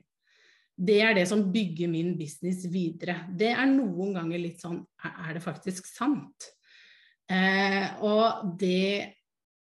Det 0.74 0.98
er 1.06 1.14
det 1.14 1.28
som 1.30 1.44
bygger 1.54 1.88
min 1.90 2.16
business 2.18 2.64
videre. 2.66 3.28
Det 3.30 3.52
er 3.54 3.68
noen 3.70 4.16
ganger 4.16 4.40
litt 4.42 4.58
sånn 4.62 4.80
Er 5.06 5.36
det 5.36 5.42
faktisk 5.44 5.86
sant? 5.86 6.48
Eh, 7.30 7.94
og 8.04 8.56
det, 8.58 9.14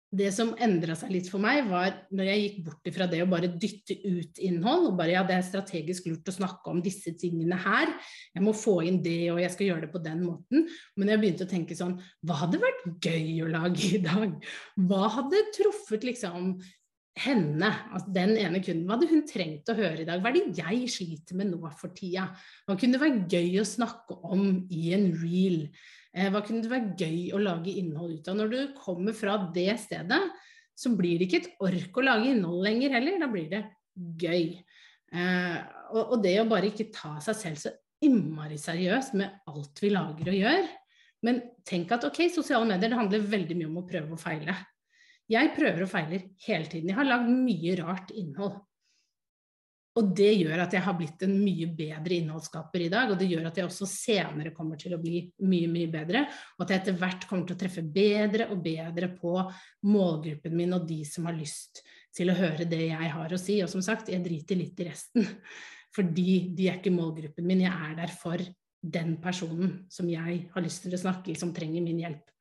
det 0.09 0.29
som 0.31 0.53
endra 0.63 0.95
seg 0.95 1.11
litt 1.11 1.27
for 1.27 1.43
meg, 1.43 1.65
var 1.67 1.91
når 2.15 2.29
jeg 2.29 2.43
gikk 2.43 2.59
bort 2.67 2.89
fra 2.95 3.07
det 3.11 3.19
å 3.23 3.29
bare 3.29 3.49
dytte 3.59 3.97
ut 4.05 4.39
innhold, 4.39 4.89
og 4.91 4.99
bare 4.99 5.17
ja, 5.17 5.23
det 5.27 5.35
er 5.35 5.45
strategisk 5.47 6.07
lurt 6.07 6.31
å 6.31 6.35
snakke 6.37 6.71
om 6.71 6.79
disse 6.83 7.11
tingene 7.19 7.59
her, 7.59 7.91
jeg 8.31 8.45
må 8.45 8.55
få 8.55 8.79
inn 8.87 9.01
det, 9.03 9.19
og 9.33 9.41
jeg 9.43 9.51
skal 9.55 9.71
gjøre 9.71 9.85
det 9.85 9.91
på 9.91 10.03
den 10.05 10.23
måten. 10.23 10.67
Men 10.95 11.11
jeg 11.11 11.23
begynte 11.23 11.47
å 11.47 11.51
tenke 11.51 11.75
sånn, 11.77 11.97
hva 12.23 12.39
hadde 12.45 12.61
vært 12.63 12.87
gøy 13.03 13.43
å 13.43 13.51
lage 13.51 13.91
i 13.97 14.01
dag? 14.03 14.37
Hva 14.87 15.11
hadde 15.17 15.43
truffet 15.57 16.07
liksom 16.07 16.55
henne, 17.17 17.69
altså 17.91 18.13
den 18.15 18.33
ene 18.39 18.61
kunden, 18.63 18.85
hva 18.87 18.97
hadde 18.97 19.09
hun 19.11 19.23
trengt 19.29 19.69
å 19.71 19.75
høre 19.77 20.03
i 20.03 20.07
dag? 20.07 20.21
Hva 20.21 20.31
er 20.31 20.37
det 20.37 20.59
jeg 20.61 20.89
sliter 20.91 21.37
med 21.39 21.51
nå 21.51 21.71
for 21.79 21.93
tida? 21.95 22.27
Hva 22.67 22.75
kunne 22.77 22.97
det 22.97 23.03
være 23.03 23.23
gøy 23.31 23.61
å 23.61 23.67
snakke 23.67 24.19
om 24.27 24.43
i 24.73 24.91
en 24.97 25.09
reel? 25.21 25.63
Eh, 26.13 26.29
hva 26.33 26.43
kunne 26.45 26.63
det 26.65 26.71
være 26.71 26.93
gøy 26.99 27.33
å 27.35 27.41
lage 27.41 27.73
innhold 27.81 28.19
ut 28.19 28.29
av? 28.31 28.37
Når 28.39 28.53
du 28.53 28.59
kommer 28.77 29.17
fra 29.17 29.39
det 29.55 29.71
stedet, 29.83 30.21
så 30.77 30.93
blir 30.93 31.17
det 31.17 31.27
ikke 31.27 31.41
et 31.43 31.51
ork 31.65 31.97
å 31.97 32.05
lage 32.05 32.31
innhold 32.31 32.63
lenger 32.67 32.97
heller, 32.99 33.19
da 33.21 33.31
blir 33.31 33.49
det 33.51 33.63
gøy. 34.21 34.47
Eh, 35.17 35.59
og 35.97 36.17
det 36.23 36.37
å 36.41 36.49
bare 36.49 36.69
ikke 36.69 36.91
ta 36.93 37.15
seg 37.23 37.41
selv 37.41 37.61
så 37.61 37.73
innmari 38.05 38.59
seriøst 38.61 39.15
med 39.17 39.49
alt 39.49 39.81
vi 39.81 39.91
lager 39.93 40.29
og 40.29 40.37
gjør. 40.37 40.67
Men 41.25 41.41
tenk 41.65 41.91
at 41.95 42.05
ok, 42.07 42.27
sosiale 42.29 42.67
medier 42.69 42.91
det 42.91 42.99
handler 42.99 43.29
veldig 43.31 43.57
mye 43.57 43.69
om 43.71 43.79
å 43.81 43.87
prøve 43.87 44.13
og 44.13 44.21
feile. 44.21 44.53
Jeg 45.27 45.51
prøver 45.57 45.83
og 45.83 45.91
feiler 45.91 46.23
hele 46.45 46.71
tiden. 46.71 46.91
Jeg 46.91 46.99
har 46.99 47.07
lagd 47.07 47.29
mye 47.31 47.75
rart 47.81 48.13
innhold. 48.15 48.55
Og 49.97 50.11
det 50.13 50.29
gjør 50.37 50.61
at 50.61 50.75
jeg 50.75 50.85
har 50.85 50.93
blitt 50.93 51.23
en 51.25 51.33
mye 51.41 51.65
bedre 51.73 52.19
innholdsskaper 52.19 52.83
i 52.85 52.89
dag, 52.93 53.09
og 53.09 53.17
det 53.17 53.29
gjør 53.31 53.47
at 53.49 53.57
jeg 53.57 53.65
også 53.65 53.87
senere 53.89 54.53
kommer 54.53 54.77
til 54.77 54.93
å 54.93 54.99
bli 55.01 55.23
mye, 55.49 55.69
mye 55.73 55.89
bedre, 55.89 56.21
og 56.53 56.65
at 56.65 56.73
jeg 56.73 56.83
etter 56.83 56.99
hvert 57.01 57.25
kommer 57.29 57.47
til 57.49 57.57
å 57.57 57.61
treffe 57.63 57.81
bedre 57.81 58.45
og 58.53 58.61
bedre 58.61 59.09
på 59.17 59.33
målgruppen 59.89 60.53
min 60.53 60.77
og 60.77 60.85
de 60.89 60.99
som 61.07 61.25
har 61.25 61.37
lyst 61.37 61.81
til 62.13 62.29
å 62.29 62.37
høre 62.37 62.69
det 62.69 62.83
jeg 62.91 63.09
har 63.15 63.33
å 63.33 63.41
si. 63.41 63.57
Og 63.65 63.73
som 63.73 63.81
sagt, 63.85 64.13
jeg 64.13 64.21
driter 64.25 64.61
litt 64.61 64.77
i 64.85 64.89
resten, 64.91 65.25
fordi 65.97 66.29
de 66.53 66.69
er 66.69 66.77
ikke 66.77 66.93
målgruppen 66.93 67.49
min, 67.49 67.65
jeg 67.65 67.73
er 67.89 67.97
der 67.97 68.13
for 68.13 68.45
den 68.77 69.15
personen 69.21 69.79
som 69.89 70.09
jeg 70.11 70.43
har 70.53 70.63
lyst 70.63 70.85
til 70.85 70.93
å 70.93 71.01
snakke 71.01 71.33
som 71.39 71.55
trenger 71.57 71.81
min 71.81 72.05
hjelp. 72.05 72.36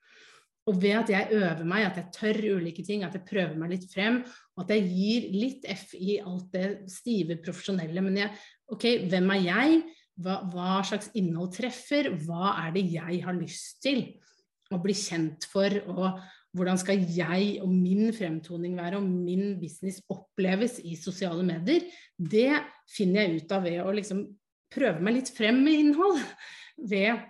Og 0.67 0.81
ved 0.83 0.97
at 0.99 1.11
jeg 1.13 1.35
øver 1.37 1.63
meg, 1.69 1.85
at 1.87 1.99
jeg 2.01 2.13
tør 2.15 2.57
ulike 2.57 2.83
ting, 2.83 3.05
at 3.07 3.15
jeg 3.15 3.27
prøver 3.29 3.55
meg 3.59 3.77
litt 3.77 3.87
frem, 3.93 4.19
og 4.57 4.65
at 4.65 4.73
jeg 4.75 4.89
gir 4.91 5.27
litt 5.37 5.67
F 5.71 5.93
i 5.95 6.17
alt 6.19 6.49
det 6.55 6.71
stive, 6.91 7.39
profesjonelle 7.45 8.03
Men 8.03 8.19
jeg, 8.25 8.33
ok, 8.75 8.87
hvem 9.11 9.31
er 9.37 9.45
jeg? 9.45 9.77
Hva, 10.17 10.41
hva, 10.51 10.81
slags 10.89 11.13
innhold 11.19 11.53
treffer? 11.55 12.09
Hva 12.25 12.57
er 12.65 12.73
det 12.75 12.87
jeg 12.97 13.21
har 13.23 13.37
lyst 13.37 13.79
til 13.85 14.03
å 14.73 14.81
bli 14.83 14.97
kjent 14.97 15.47
for? 15.53 15.71
Og 15.93 16.19
hvordan 16.57 16.81
skal 16.81 17.05
jeg 17.15 17.61
og 17.63 17.71
min 17.71 18.11
fremtoning 18.17 18.75
være, 18.79 18.99
og 18.99 19.07
min 19.07 19.55
business 19.61 20.01
oppleves 20.11 20.81
i 20.83 20.97
sosiale 20.99 21.47
medier? 21.47 21.87
Det 22.17 22.51
finner 22.91 23.23
jeg 23.27 23.45
ut 23.45 23.55
av 23.55 23.69
ved 23.69 23.83
å 23.85 23.95
liksom 23.95 24.25
prøve 24.73 25.05
meg 25.05 25.21
litt 25.21 25.31
frem 25.37 25.63
med 25.63 25.83
innhold. 25.85 26.23
Ved 26.91 27.23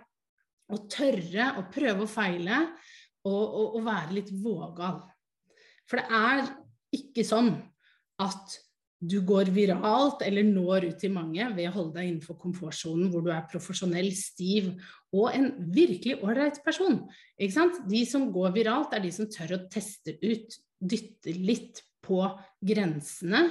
å 0.73 0.81
tørre 0.91 1.53
å 1.59 1.67
prøve 1.71 2.07
og 2.07 2.11
feile 2.11 2.63
og, 3.27 3.75
og, 3.77 3.81
være 3.85 4.15
litt 4.19 4.31
vågal. 4.43 5.01
For 5.87 5.99
det 5.99 6.07
er 6.19 6.47
ikke 6.95 7.25
sånn 7.27 7.53
at 8.23 8.57
du 8.97 9.19
går 9.21 9.51
viralt 9.53 10.23
eller 10.25 10.45
når 10.47 10.87
ut 10.87 10.99
til 11.03 11.13
mange 11.13 11.45
ved 11.53 11.69
å 11.69 11.73
holde 11.75 11.99
deg 11.99 12.07
innenfor 12.09 12.39
komfortsonen 12.41 13.11
hvor 13.13 13.21
du 13.21 13.29
er 13.29 13.45
profesjonell, 13.51 14.09
stiv 14.17 14.71
og 15.13 15.29
en 15.37 15.51
virkelig 15.73 16.17
ålreit 16.25 16.57
person. 16.65 17.03
De 17.37 18.01
som 18.09 18.25
går 18.33 18.55
viralt, 18.55 18.95
er 18.97 19.05
de 19.05 19.13
som 19.13 19.29
tør 19.29 19.53
å 19.59 19.63
teste 19.69 20.17
ut, 20.23 20.57
dytte 20.81 21.35
litt 21.37 21.83
på 22.05 22.23
grensene 22.65 23.45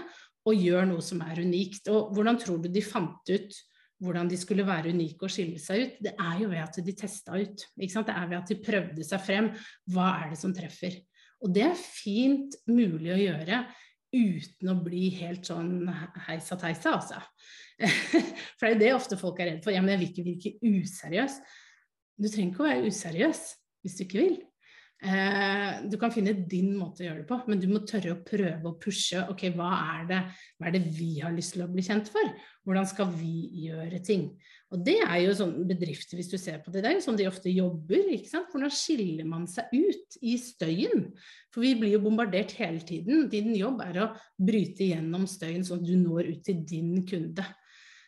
og 0.46 0.66
gjør 0.66 0.90
noe 0.90 1.04
som 1.04 1.22
er 1.26 1.42
unikt. 1.42 1.90
Og 1.92 2.12
hvordan 2.14 2.38
tror 2.42 2.60
du 2.62 2.68
de 2.72 2.82
fant 2.82 3.30
ut 3.30 3.62
hvordan 4.02 4.28
de 4.28 4.37
skulle 4.38 4.66
være 4.66 4.92
unike 4.92 5.24
og 5.24 5.32
skille 5.32 5.61
seg 5.62 5.82
ut, 5.82 5.98
det 6.04 6.12
er 6.20 6.40
jo 6.42 6.50
ved 6.50 6.62
at 6.62 6.78
de 6.85 6.94
testa 6.96 7.37
ut. 7.37 7.66
Det 7.76 7.88
er 8.04 8.26
ved 8.28 8.38
at 8.38 8.50
de 8.52 8.59
prøvde 8.61 9.06
seg 9.06 9.22
frem. 9.24 9.50
Hva 9.92 10.11
er 10.20 10.32
det 10.32 10.40
som 10.40 10.54
treffer? 10.56 10.98
Og 11.44 11.52
det 11.52 11.64
er 11.66 11.76
fint 11.80 12.56
mulig 12.68 13.12
å 13.12 13.20
gjøre 13.20 13.62
uten 14.16 14.72
å 14.72 14.76
bli 14.80 15.09
helt 15.18 15.48
sånn 15.48 15.88
heisa 16.28 16.56
teisa, 16.61 16.96
altså. 16.96 17.20
For 18.56 18.68
det 18.68 18.74
er 18.76 18.80
det 18.80 18.92
ofte 18.96 19.18
folk 19.20 19.40
er 19.40 19.50
redd 19.50 19.64
for. 19.64 19.74
Ja, 19.74 19.82
men 19.85 19.92
jeg 19.92 20.02
vil 20.02 20.12
ikke 20.12 20.26
virke 20.26 20.52
useriøs. 20.64 21.40
Du 22.16 22.28
trenger 22.28 22.52
ikke 22.52 22.64
å 22.64 22.68
være 22.70 22.92
useriøs 22.92 23.42
hvis 23.85 23.98
du 23.98 24.04
ikke 24.06 24.22
vil. 24.22 24.38
Eh, 25.04 25.82
du 25.90 25.98
kan 26.00 26.12
finne 26.12 26.32
din 26.48 26.70
måte 26.78 27.02
å 27.02 27.06
gjøre 27.06 27.20
det 27.20 27.28
på, 27.28 27.37
men 27.50 27.61
du 27.61 27.66
må 27.68 27.82
tørre 27.85 28.14
å 28.14 28.20
prøve 28.24 28.70
å 28.70 28.76
pushe. 28.80 29.20
Ok, 29.28 29.44
hva 29.52 29.68
er, 29.76 30.06
det, 30.09 30.20
hva 30.56 30.70
er 30.70 30.76
det 30.78 30.85
vi 30.96 31.18
har 31.20 31.35
lyst 31.37 31.52
til 31.52 31.66
å 31.66 31.68
bli 31.68 31.85
kjent 31.85 32.09
for? 32.12 32.30
Hvordan 32.64 32.88
skal 32.88 33.11
vi 33.12 33.66
gjøre 33.66 34.00
ting? 34.04 34.30
Og 34.72 34.80
det 34.87 34.96
er 35.04 35.20
jo 35.22 35.35
sånn 35.37 35.52
bedrifter, 35.68 36.16
hvis 36.18 36.32
du 36.32 36.38
ser 36.40 36.62
på 36.64 36.72
det, 36.72 36.80
det 36.82 36.90
er 36.90 36.96
jo 36.96 37.04
sånn 37.04 37.20
de 37.20 37.28
ofte 37.28 37.52
jobber. 37.52 38.09
ikke 38.16 38.32
sant? 38.32 38.48
Hvordan 38.54 38.72
skiller 38.72 39.28
man 39.28 39.44
seg 39.50 39.68
ut 39.76 40.18
i 40.24 40.38
støyen? 40.40 41.06
For 41.54 41.66
vi 41.66 41.74
blir 41.78 41.92
jo 41.92 42.02
bombardert 42.09 42.56
hele 42.56 42.80
tiden. 42.80 43.28
Din 43.32 43.52
jobb 43.54 43.85
er 43.85 44.00
å 44.00 44.09
bryte 44.40 44.88
gjennom 44.88 45.28
støyen 45.30 45.66
sånn 45.66 45.85
at 45.85 45.92
du 45.92 45.94
når 46.00 46.32
ut 46.32 46.42
til 46.48 46.64
din 46.66 47.04
kunde. 47.06 47.44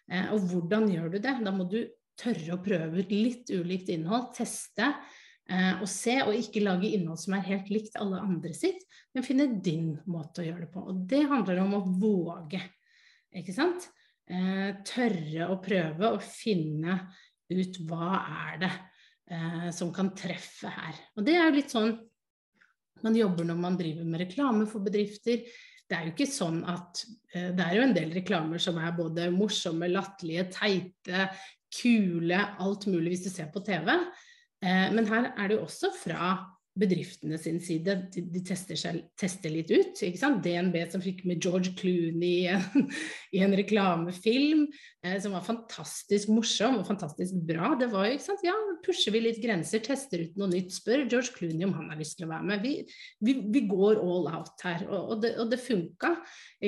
Eh, 0.08 0.32
og 0.32 0.48
hvordan 0.48 0.88
gjør 0.90 1.14
du 1.14 1.20
det? 1.20 1.36
Da 1.44 1.52
må 1.54 1.68
du 1.68 1.82
tørre 2.18 2.56
å 2.56 2.62
prøve 2.64 3.04
ut 3.04 3.12
litt 3.14 3.52
ulikt 3.54 3.92
innhold, 3.94 4.32
teste 4.34 4.88
eh, 5.50 5.80
og 5.80 5.88
se, 5.90 6.16
og 6.24 6.36
ikke 6.36 6.62
lage 6.64 6.90
innhold 6.96 7.20
som 7.20 7.36
er 7.36 7.46
helt 7.48 7.70
likt 7.72 7.96
alle 8.00 8.20
andre 8.22 8.54
sitt, 8.56 8.82
men 9.14 9.26
finne 9.26 9.48
din 9.64 9.94
måte 10.10 10.42
å 10.42 10.48
gjøre 10.48 10.66
det 10.66 10.72
på. 10.74 10.84
Og 10.90 11.06
det 11.10 11.22
handler 11.30 11.62
om 11.64 11.78
å 11.78 11.84
våge, 12.00 12.60
ikke 13.40 13.54
sant? 13.56 13.88
Eh, 14.28 14.70
tørre 14.84 15.48
å 15.48 15.60
prøve 15.64 16.12
å 16.12 16.20
finne 16.20 16.98
ut 17.48 17.80
hva 17.88 18.18
er 18.18 18.60
det 18.60 18.74
eh, 19.32 19.70
som 19.72 19.92
kan 19.94 20.12
treffe 20.16 20.72
her. 20.72 21.00
Og 21.16 21.24
det 21.24 21.38
er 21.38 21.48
jo 21.48 21.56
litt 21.56 21.72
sånn 21.72 21.94
man 23.04 23.14
jobber 23.14 23.46
når 23.46 23.58
man 23.62 23.76
driver 23.78 24.06
med 24.08 24.24
reklame 24.24 24.64
for 24.66 24.82
bedrifter. 24.82 25.44
Det 25.88 25.96
er 25.96 26.08
jo 26.08 26.12
ikke 26.16 26.26
sånn 26.28 26.58
at 26.68 27.04
Det 27.30 27.62
er 27.62 27.76
jo 27.76 27.84
en 27.84 27.94
del 27.94 28.10
reklamer 28.16 28.60
som 28.60 28.80
er 28.82 28.96
både 28.96 29.28
morsomme, 29.30 29.86
latterlige, 29.92 30.48
teite, 30.50 31.28
kule, 31.72 32.40
alt 32.58 32.86
mulig 32.90 33.14
hvis 33.14 33.28
du 33.28 33.30
ser 33.30 33.50
på 33.52 33.62
TV. 33.64 33.92
Eh, 34.64 34.88
men 34.94 35.08
her 35.10 35.32
er 35.34 35.50
det 35.50 35.58
jo 35.58 35.66
også 35.66 35.92
fra 35.96 36.36
bedriftene 36.78 37.38
sin 37.40 37.58
side. 37.62 37.94
De, 38.14 38.42
tester, 38.46 38.78
seg, 38.78 39.00
tester, 39.18 39.52
litt 39.52 39.70
ut. 39.72 39.98
DNB 40.44 40.76
som 40.92 41.02
fikk 41.02 41.24
med 41.28 41.42
George 41.42 41.74
Clooney 41.78 42.44
i 42.44 42.50
en, 42.52 42.88
i 43.36 43.42
en 43.44 43.56
reklamefilm 43.58 44.66
eh, 45.04 45.16
som 45.22 45.34
var 45.34 45.46
fantastisk 45.46 46.30
morsom 46.32 46.80
og 46.80 46.86
fantastisk 46.88 47.38
bra. 47.48 47.74
Det 47.80 47.90
var 47.92 48.08
jo, 48.08 48.18
ikke 48.18 48.28
sant, 48.28 48.44
ja, 48.46 48.54
pusher 48.84 49.14
vi 49.14 49.24
litt 49.24 49.40
grenser, 49.42 49.82
tester 49.84 50.24
ut 50.26 50.38
noe 50.38 50.50
nytt, 50.52 50.74
spør 50.74 51.06
George 51.06 51.34
Clooney 51.36 51.66
om 51.66 51.74
han 51.78 51.90
har 51.92 52.00
lyst 52.00 52.18
til 52.20 52.28
å 52.28 52.32
være 52.32 52.50
med. 52.52 52.64
Vi, 52.64 52.74
vi, 53.26 53.38
vi 53.58 53.64
går 53.70 54.02
all 54.02 54.30
out 54.30 54.66
her, 54.66 54.86
og, 54.88 55.14
og 55.14 55.24
det, 55.24 55.34
og 55.42 55.52
det 55.52 55.60
funka. 55.62 56.14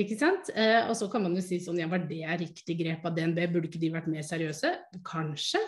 ikke 0.02 0.18
sant? 0.20 0.52
Eh, 0.56 0.82
og 0.88 0.96
så 0.98 1.10
kan 1.12 1.26
man 1.26 1.38
jo 1.38 1.44
si 1.44 1.60
sånn, 1.62 1.80
ja, 1.82 1.90
var 1.90 2.06
det 2.10 2.24
riktig 2.40 2.80
grep 2.82 3.06
av 3.06 3.16
DNB, 3.16 3.44
burde 3.50 3.70
ikke 3.70 3.82
de 3.82 3.94
vært 3.94 4.10
mer 4.10 4.26
seriøse? 4.26 4.74
Kanskje. 5.06 5.62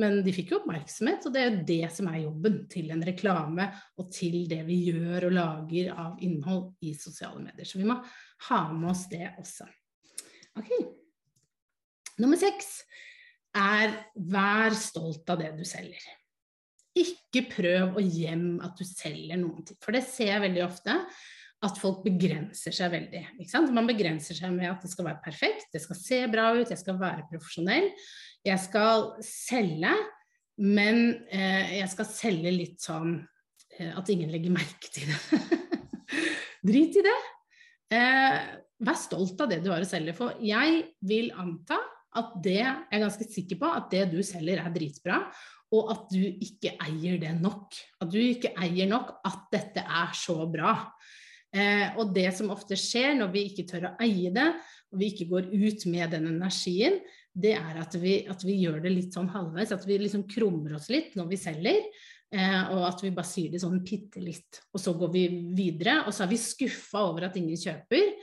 Men 0.00 0.22
de 0.24 0.32
fikk 0.32 0.54
jo 0.54 0.58
oppmerksomhet, 0.62 1.26
og 1.28 1.34
det 1.34 1.40
er 1.42 1.50
jo 1.50 1.64
det 1.68 1.90
som 1.92 2.08
er 2.08 2.22
jobben 2.22 2.62
til 2.72 2.88
en 2.94 3.02
reklame 3.04 3.66
og 4.00 4.08
til 4.14 4.46
det 4.48 4.62
vi 4.64 4.78
gjør 4.88 5.28
og 5.28 5.36
lager 5.36 5.90
av 5.92 6.22
innhold 6.24 6.70
i 6.88 6.94
sosiale 6.96 7.42
medier. 7.42 7.68
Så 7.68 7.80
vi 7.80 7.88
må 7.88 7.98
ha 8.48 8.62
med 8.72 8.88
oss 8.94 9.04
det 9.12 9.26
også. 9.36 9.68
Ok. 10.56 10.72
Nummer 12.22 12.40
seks 12.40 12.78
er 13.56 13.92
vær 14.16 14.72
stolt 14.76 15.28
av 15.32 15.40
det 15.42 15.52
du 15.58 15.64
selger. 15.68 16.08
Ikke 16.96 17.44
prøv 17.52 17.96
å 17.96 18.04
gjemme 18.04 18.64
at 18.64 18.76
du 18.76 18.84
selger 18.84 19.40
noen 19.40 19.64
ting, 19.64 19.78
for 19.80 19.96
det 19.96 20.04
ser 20.08 20.34
jeg 20.34 20.44
veldig 20.44 20.64
ofte 20.66 20.96
at 21.62 21.78
folk 21.78 22.00
begrenser 22.04 22.74
seg 22.74 22.90
veldig. 22.92 23.22
Man 23.72 23.88
begrenser 23.88 24.36
seg 24.36 24.52
med 24.54 24.70
at 24.72 24.82
det 24.82 24.90
skal 24.92 25.06
være 25.06 25.22
perfekt, 25.24 25.68
det 25.72 25.82
skal 25.84 25.98
se 25.98 26.18
bra 26.32 26.48
ut, 26.56 26.68
jeg 26.68 26.80
skal 26.80 26.98
være 27.00 27.28
profesjonell. 27.30 27.92
Jeg 28.42 28.58
skal 28.58 29.12
selge, 29.22 29.92
men 30.62 31.04
eh, 31.30 31.78
jeg 31.78 31.90
skal 31.92 32.08
selge 32.10 32.52
litt 32.54 32.82
sånn 32.82 33.14
eh, 33.78 33.92
at 33.94 34.10
ingen 34.10 34.32
legger 34.32 34.54
merke 34.54 34.90
til 34.92 35.12
det. 35.12 35.60
Drit 36.68 36.98
i 36.98 37.04
det. 37.06 37.18
Eh, 37.94 38.38
vær 38.82 38.98
stolt 38.98 39.40
av 39.44 39.50
det 39.52 39.60
du 39.62 39.70
har 39.70 39.82
å 39.82 39.88
selge. 39.88 40.14
For 40.18 40.42
jeg 40.42 40.82
vil 41.06 41.30
anta 41.38 41.78
at 42.18 42.34
det 42.44 42.58
jeg 42.58 42.74
er 42.92 43.04
ganske 43.06 43.26
sikker 43.30 43.60
på 43.62 43.70
at 43.72 43.88
det 43.92 44.04
du 44.12 44.18
selger 44.26 44.60
er 44.60 44.74
dritbra, 44.74 45.22
og 45.72 45.88
at 45.94 46.10
du 46.12 46.20
ikke 46.20 46.74
eier 46.84 47.16
det 47.22 47.32
nok. 47.38 47.78
At 48.02 48.10
du 48.12 48.18
ikke 48.20 48.52
eier 48.60 48.90
nok 48.90 49.14
at 49.24 49.46
dette 49.54 49.86
er 49.86 50.12
så 50.18 50.42
bra. 50.50 50.74
Eh, 51.52 51.94
og 52.00 52.12
det 52.16 52.28
som 52.36 52.52
ofte 52.52 52.76
skjer 52.80 53.16
når 53.18 53.32
vi 53.32 53.46
ikke 53.48 53.68
tør 53.70 53.90
å 53.90 53.96
eie 54.04 54.32
det, 54.34 54.50
og 54.92 55.00
vi 55.00 55.08
ikke 55.12 55.30
går 55.30 55.48
ut 55.52 55.86
med 55.88 56.12
den 56.12 56.28
energien, 56.34 57.00
det 57.32 57.54
er 57.56 57.78
at 57.80 57.94
vi, 57.96 58.18
at 58.28 58.42
vi 58.44 58.58
gjør 58.60 58.82
det 58.84 58.92
litt 58.92 59.14
sånn 59.16 59.30
halvveis. 59.32 59.72
At 59.72 59.86
vi 59.88 59.96
liksom 60.02 60.26
krummer 60.28 60.76
oss 60.76 60.90
litt 60.92 61.16
når 61.16 61.30
vi 61.30 61.38
selger. 61.40 61.80
Eh, 62.32 62.60
og 62.74 62.84
at 62.88 63.02
vi 63.04 63.12
bare 63.12 63.28
sier 63.28 63.52
det 63.52 63.62
sånn 63.62 63.80
bitte 63.84 64.20
litt. 64.24 64.60
Og 64.72 64.80
så 64.80 64.94
går 64.98 65.12
vi 65.14 65.24
videre. 65.56 66.02
Og 66.06 66.12
så 66.12 66.26
er 66.26 66.32
vi 66.32 66.40
skuffa 66.40 67.06
over 67.08 67.28
at 67.28 67.38
ingen 67.40 67.58
kjøper, 67.60 68.14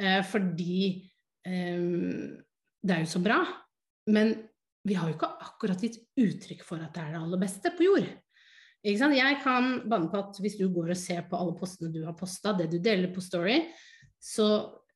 eh, 0.00 0.20
fordi 0.28 0.78
eh, 1.48 1.84
det 2.80 2.96
er 2.96 3.04
jo 3.04 3.12
så 3.12 3.22
bra. 3.24 3.40
Men 4.12 4.34
vi 4.86 4.96
har 4.96 5.08
jo 5.08 5.16
ikke 5.16 5.32
akkurat 5.44 5.84
gitt 5.84 6.00
uttrykk 6.20 6.64
for 6.64 6.80
at 6.80 6.92
det 6.96 7.04
er 7.04 7.14
det 7.14 7.20
aller 7.20 7.40
beste 7.40 7.72
på 7.76 7.88
jord. 7.88 8.08
Jeg 8.80 9.36
kan 9.44 9.74
banne 9.84 10.08
på 10.08 10.20
at 10.22 10.38
hvis 10.40 10.56
du 10.56 10.70
går 10.72 10.94
og 10.94 10.96
ser 10.96 11.26
på 11.28 11.36
alle 11.36 11.52
postene 11.58 11.92
du 11.92 12.00
har 12.06 12.16
posta, 12.16 12.54
det 12.56 12.70
du 12.72 12.78
deler 12.80 13.12
på 13.12 13.20
Story, 13.20 13.58
så 14.16 14.46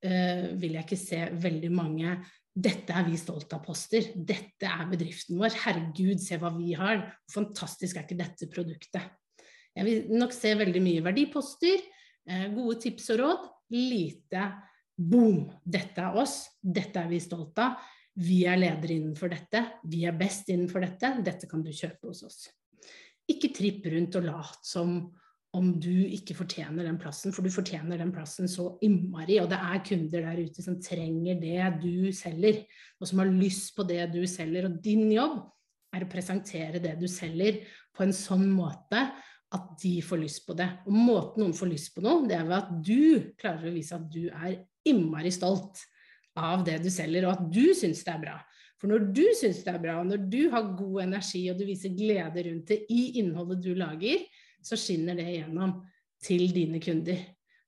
eh, 0.01 0.55
vil 0.57 0.79
jeg 0.79 0.87
ikke 0.87 1.01
se 1.01 1.21
veldig 1.37 1.73
mange 1.75 2.17
dette 2.55 2.95
er 2.95 3.03
vi 3.09 3.17
stolt 3.19 3.51
av-poster. 3.57 4.13
Dette 4.15 4.69
er 4.71 4.87
bedriften 4.87 5.41
vår. 5.41 5.57
Herregud, 5.65 6.21
se 6.23 6.39
hva 6.39 6.53
vi 6.55 6.77
har. 6.79 7.03
Fantastisk 7.35 7.99
er 7.99 8.07
ikke 8.07 8.21
dette 8.21 8.49
produktet. 8.53 9.09
Jeg 9.75 9.87
vil 9.89 10.13
nok 10.15 10.35
se 10.35 10.53
veldig 10.55 10.83
mye 10.85 11.03
verdiposter, 11.03 11.83
eh, 12.29 12.47
gode 12.55 12.79
tips 12.85 13.11
og 13.11 13.19
råd. 13.19 13.49
Lite 13.75 14.45
boom, 14.95 15.51
dette 15.67 15.99
er 15.99 16.15
oss. 16.15 16.45
Dette 16.63 17.03
er 17.03 17.11
vi 17.11 17.19
stolt 17.19 17.59
av. 17.59 17.83
Vi 18.15 18.45
er 18.47 18.61
ledere 18.61 18.95
innenfor 18.95 19.29
dette. 19.29 19.81
Vi 19.91 20.05
er 20.07 20.15
best 20.15 20.49
innenfor 20.49 20.81
dette. 20.81 21.11
Dette 21.27 21.51
kan 21.51 21.63
du 21.63 21.73
kjøpe 21.75 22.07
hos 22.07 22.23
oss. 22.23 22.49
Ikke 23.27 23.51
tripp 23.51 23.87
rundt 23.91 24.15
og 24.15 24.29
lat 24.29 24.61
som 24.63 25.11
om 25.55 25.71
du 25.81 26.07
ikke 26.11 26.35
fortjener 26.37 26.87
den 26.89 26.99
plassen, 27.01 27.33
for 27.35 27.47
du 27.47 27.53
fortjener 27.53 28.01
den 28.01 28.13
plassen 28.15 28.51
så 28.51 28.73
innmari. 28.85 29.39
Og 29.43 29.49
det 29.53 29.59
er 29.59 29.83
kunder 29.87 30.27
der 30.27 30.41
ute 30.43 30.65
som 30.65 30.81
trenger 30.83 31.39
det 31.41 31.69
du 31.83 32.11
selger, 32.15 32.65
og 32.99 33.11
som 33.11 33.23
har 33.23 33.31
lyst 33.31 33.75
på 33.77 33.87
det 33.87 34.03
du 34.15 34.23
selger. 34.31 34.69
Og 34.69 34.81
din 34.85 35.07
jobb 35.15 35.39
er 35.95 36.05
å 36.05 36.11
presentere 36.11 36.83
det 36.83 36.97
du 36.99 37.07
selger 37.11 37.63
på 37.95 38.07
en 38.07 38.15
sånn 38.17 38.49
måte 38.51 39.07
at 39.55 39.67
de 39.79 39.97
får 40.03 40.23
lyst 40.25 40.43
på 40.49 40.57
det. 40.59 40.67
Og 40.89 40.97
måten 40.97 41.45
noen 41.45 41.55
får 41.57 41.71
lyst 41.71 41.93
på 41.95 42.03
noe, 42.05 42.25
det 42.29 42.39
er 42.39 42.49
ved 42.49 42.57
at 42.59 42.73
du 42.83 43.35
klarer 43.39 43.71
å 43.71 43.75
vise 43.75 43.95
at 43.95 44.09
du 44.11 44.25
er 44.27 44.57
innmari 44.89 45.31
stolt 45.33 45.85
av 46.35 46.65
det 46.67 46.81
du 46.83 46.91
selger, 46.91 47.29
og 47.29 47.37
at 47.37 47.47
du 47.55 47.71
syns 47.79 48.03
det 48.03 48.15
er 48.17 48.25
bra. 48.25 48.39
For 48.81 48.91
når 48.91 49.07
du 49.15 49.23
syns 49.39 49.63
det 49.65 49.71
er 49.71 49.81
bra, 49.81 50.01
og 50.03 50.11
når 50.11 50.25
du 50.33 50.41
har 50.53 50.75
god 50.77 51.05
energi 51.07 51.45
og 51.53 51.61
du 51.61 51.69
viser 51.69 51.95
glede 51.95 52.43
rundt 52.49 52.73
det 52.73 52.81
i 52.93 53.21
innholdet 53.23 53.63
du 53.65 53.71
lager, 53.79 54.27
så 54.65 54.79
skinner 54.81 55.19
det 55.19 55.29
igjennom 55.31 55.79
til 56.25 56.49
dine 56.55 56.81
kunder. 56.83 57.21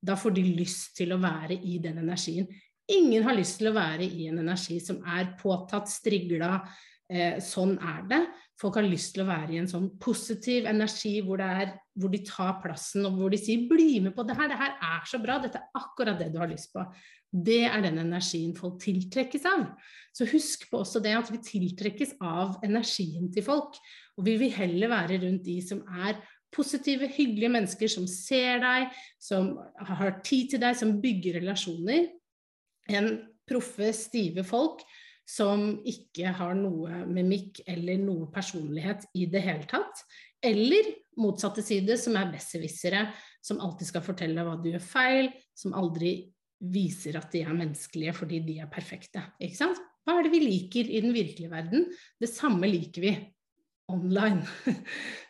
Da 0.07 0.17
får 0.19 0.37
de 0.37 0.45
lyst 0.57 0.97
til 0.99 1.15
å 1.15 1.21
være 1.21 1.59
i 1.67 1.79
den 1.83 2.01
energien. 2.05 2.49
Ingen 2.93 3.25
har 3.27 3.35
lyst 3.35 3.59
til 3.61 3.73
å 3.73 3.77
være 3.77 4.07
i 4.07 4.29
en 4.31 4.39
energi 4.45 4.79
som 4.83 5.01
er 5.11 5.33
påtatt, 5.41 5.91
strigla. 5.91 6.61
Eh, 7.07 7.39
sånn 7.43 7.77
er 7.79 8.05
det. 8.11 8.21
Folk 8.59 8.79
har 8.79 8.87
lyst 8.87 9.13
til 9.15 9.23
å 9.23 9.29
være 9.29 9.55
i 9.55 9.59
en 9.61 9.69
sånn 9.71 9.91
positiv 10.03 10.65
energi 10.67 11.21
hvor, 11.23 11.43
er, 11.43 11.75
hvor, 11.95 12.11
de 12.11 12.23
tar 12.27 12.57
plassen 12.63 13.05
og 13.07 13.19
hvor 13.19 13.31
de 13.31 13.39
sier 13.39 13.67
'bli 13.69 14.01
med 14.03 14.15
på 14.17 14.25
det 14.27 14.35
her, 14.39 14.49
det 14.51 14.59
her 14.59 14.73
er 14.75 15.05
så 15.07 15.21
bra', 15.23 15.39
dette 15.43 15.61
er 15.61 15.79
akkurat 15.79 16.19
det 16.19 16.33
du 16.33 16.41
har 16.41 16.51
lyst 16.51 16.73
på. 16.73 16.83
Det 17.31 17.65
er 17.69 17.83
den 17.85 18.01
energien 18.01 18.55
folk 18.57 18.81
tiltrekkes 18.81 19.45
av. 19.51 19.67
Så 20.15 20.27
husk 20.31 20.71
på 20.71 20.81
også 20.81 21.03
det 21.05 21.15
at 21.19 21.31
vi 21.31 21.43
tiltrekkes 21.43 22.17
av 22.23 22.59
energien 22.65 23.29
til 23.35 23.45
folk. 23.45 23.77
Og 24.17 24.25
vi 24.25 24.39
vil 24.41 24.55
heller 24.55 24.89
være 24.89 25.21
rundt 25.27 25.45
de 25.45 25.61
som 25.61 25.83
er 26.01 26.17
positive, 26.55 27.09
hyggelige 27.13 27.53
mennesker 27.53 27.91
som 27.91 28.07
ser 28.11 28.61
deg, 28.63 28.93
som 29.23 29.55
har 29.89 30.21
tid 30.27 30.55
til 30.55 30.63
deg, 30.63 30.77
som 30.79 30.97
bygger 31.03 31.41
relasjoner, 31.41 32.07
enn 32.93 33.11
proffe, 33.47 33.93
stive 33.95 34.45
folk 34.47 34.85
som 35.27 35.81
ikke 35.87 36.31
har 36.39 36.55
noe 36.55 37.03
mimikk 37.11 37.65
eller 37.67 37.99
noe 37.99 38.29
personlighet 38.31 39.09
i 39.19 39.27
det 39.31 39.43
hele 39.43 39.67
tatt. 39.67 40.05
Eller 40.45 40.93
motsatte 41.19 41.65
side, 41.67 41.97
som 41.99 42.15
er 42.19 42.31
besserwissere, 42.31 43.09
som 43.43 43.59
alltid 43.63 43.91
skal 43.91 44.05
fortelle 44.07 44.45
hva 44.47 44.55
du 44.61 44.71
gjør 44.71 44.85
feil, 44.85 45.31
som 45.57 45.75
aldri 45.75 46.15
viser 46.73 47.19
at 47.19 47.33
de 47.35 47.43
er 47.45 47.57
menneskelige 47.57 48.15
fordi 48.17 48.41
de 48.47 48.61
er 48.63 48.71
perfekte. 48.73 49.25
Hva 49.37 50.15
er 50.15 50.27
det 50.27 50.33
vi 50.33 50.45
liker 50.45 50.87
i 50.87 51.03
den 51.03 51.15
virkelige 51.15 51.51
verden? 51.51 51.89
Det 52.23 52.31
samme 52.31 52.71
liker 52.71 53.03
vi 53.03 53.17
online. 53.93 54.45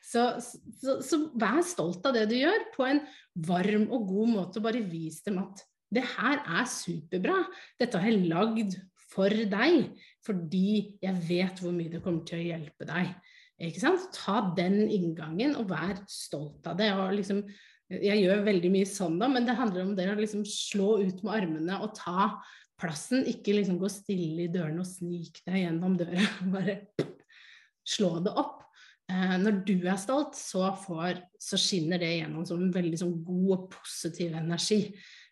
Så, 0.06 0.22
så, 0.38 0.92
så, 1.02 1.16
vær 1.34 1.64
stolt 1.66 2.04
av 2.06 2.14
det 2.14 2.28
du 2.30 2.36
gjør, 2.36 2.68
på 2.76 2.84
en 2.86 3.00
varm 3.48 3.88
og 3.90 4.04
god 4.06 4.28
måte. 4.30 4.62
Bare 4.62 4.78
vis 4.86 5.16
dem 5.26 5.40
at 5.42 5.64
det 5.90 6.04
her 6.12 6.44
er 6.44 6.68
superbra. 6.70 7.40
Dette 7.80 7.98
har 7.98 8.12
jeg 8.12 8.28
lagd 8.30 8.76
for 9.10 9.34
deg, 9.34 9.88
fordi 10.22 10.98
jeg 11.02 11.24
vet 11.26 11.58
hvor 11.58 11.74
mye 11.74 11.90
det 11.90 12.04
kommer 12.04 12.22
til 12.28 12.38
å 12.38 12.46
hjelpe 12.52 12.86
deg. 12.86 13.10
Ikke 13.66 13.82
sant? 13.82 14.06
Ta 14.14 14.42
den 14.56 14.84
inngangen, 14.84 15.56
og 15.58 15.70
vær 15.72 15.98
stolt 16.10 16.66
av 16.68 16.78
det. 16.78 16.92
Og 16.94 17.16
liksom, 17.16 17.42
jeg 17.90 18.22
gjør 18.22 18.46
veldig 18.46 18.72
mye 18.76 18.88
sånn, 18.90 19.18
da, 19.22 19.30
men 19.32 19.48
det 19.48 19.58
handler 19.58 19.88
om 19.88 19.94
det 19.98 20.06
å 20.12 20.18
liksom 20.20 20.46
slå 20.48 21.00
ut 21.02 21.22
med 21.26 21.34
armene 21.40 21.80
og 21.82 21.96
ta 21.98 22.30
plassen. 22.80 23.24
Ikke 23.30 23.56
liksom 23.56 23.80
gå 23.80 23.90
stille 23.92 24.46
i 24.46 24.52
dørene 24.52 24.84
og 24.84 24.90
snike 24.90 25.42
deg 25.48 25.64
gjennom 25.64 25.96
døra. 25.98 26.30
Bare 26.54 26.80
slå 27.86 28.16
det 28.24 28.32
opp. 28.36 28.64
Eh, 29.12 29.36
når 29.38 29.60
du 29.68 29.76
er 29.86 30.00
stolt, 30.02 30.34
så, 30.38 30.64
får, 30.82 31.20
så, 31.38 31.58
skinner 31.60 32.02
det 32.02 32.16
gjennom 32.16 32.46
som 32.48 32.62
en 32.62 32.74
veldig 32.74 32.98
sånn 32.98 33.14
god 33.26 33.52
og 33.58 33.68
positiv 33.76 34.34
energi. 34.34 34.80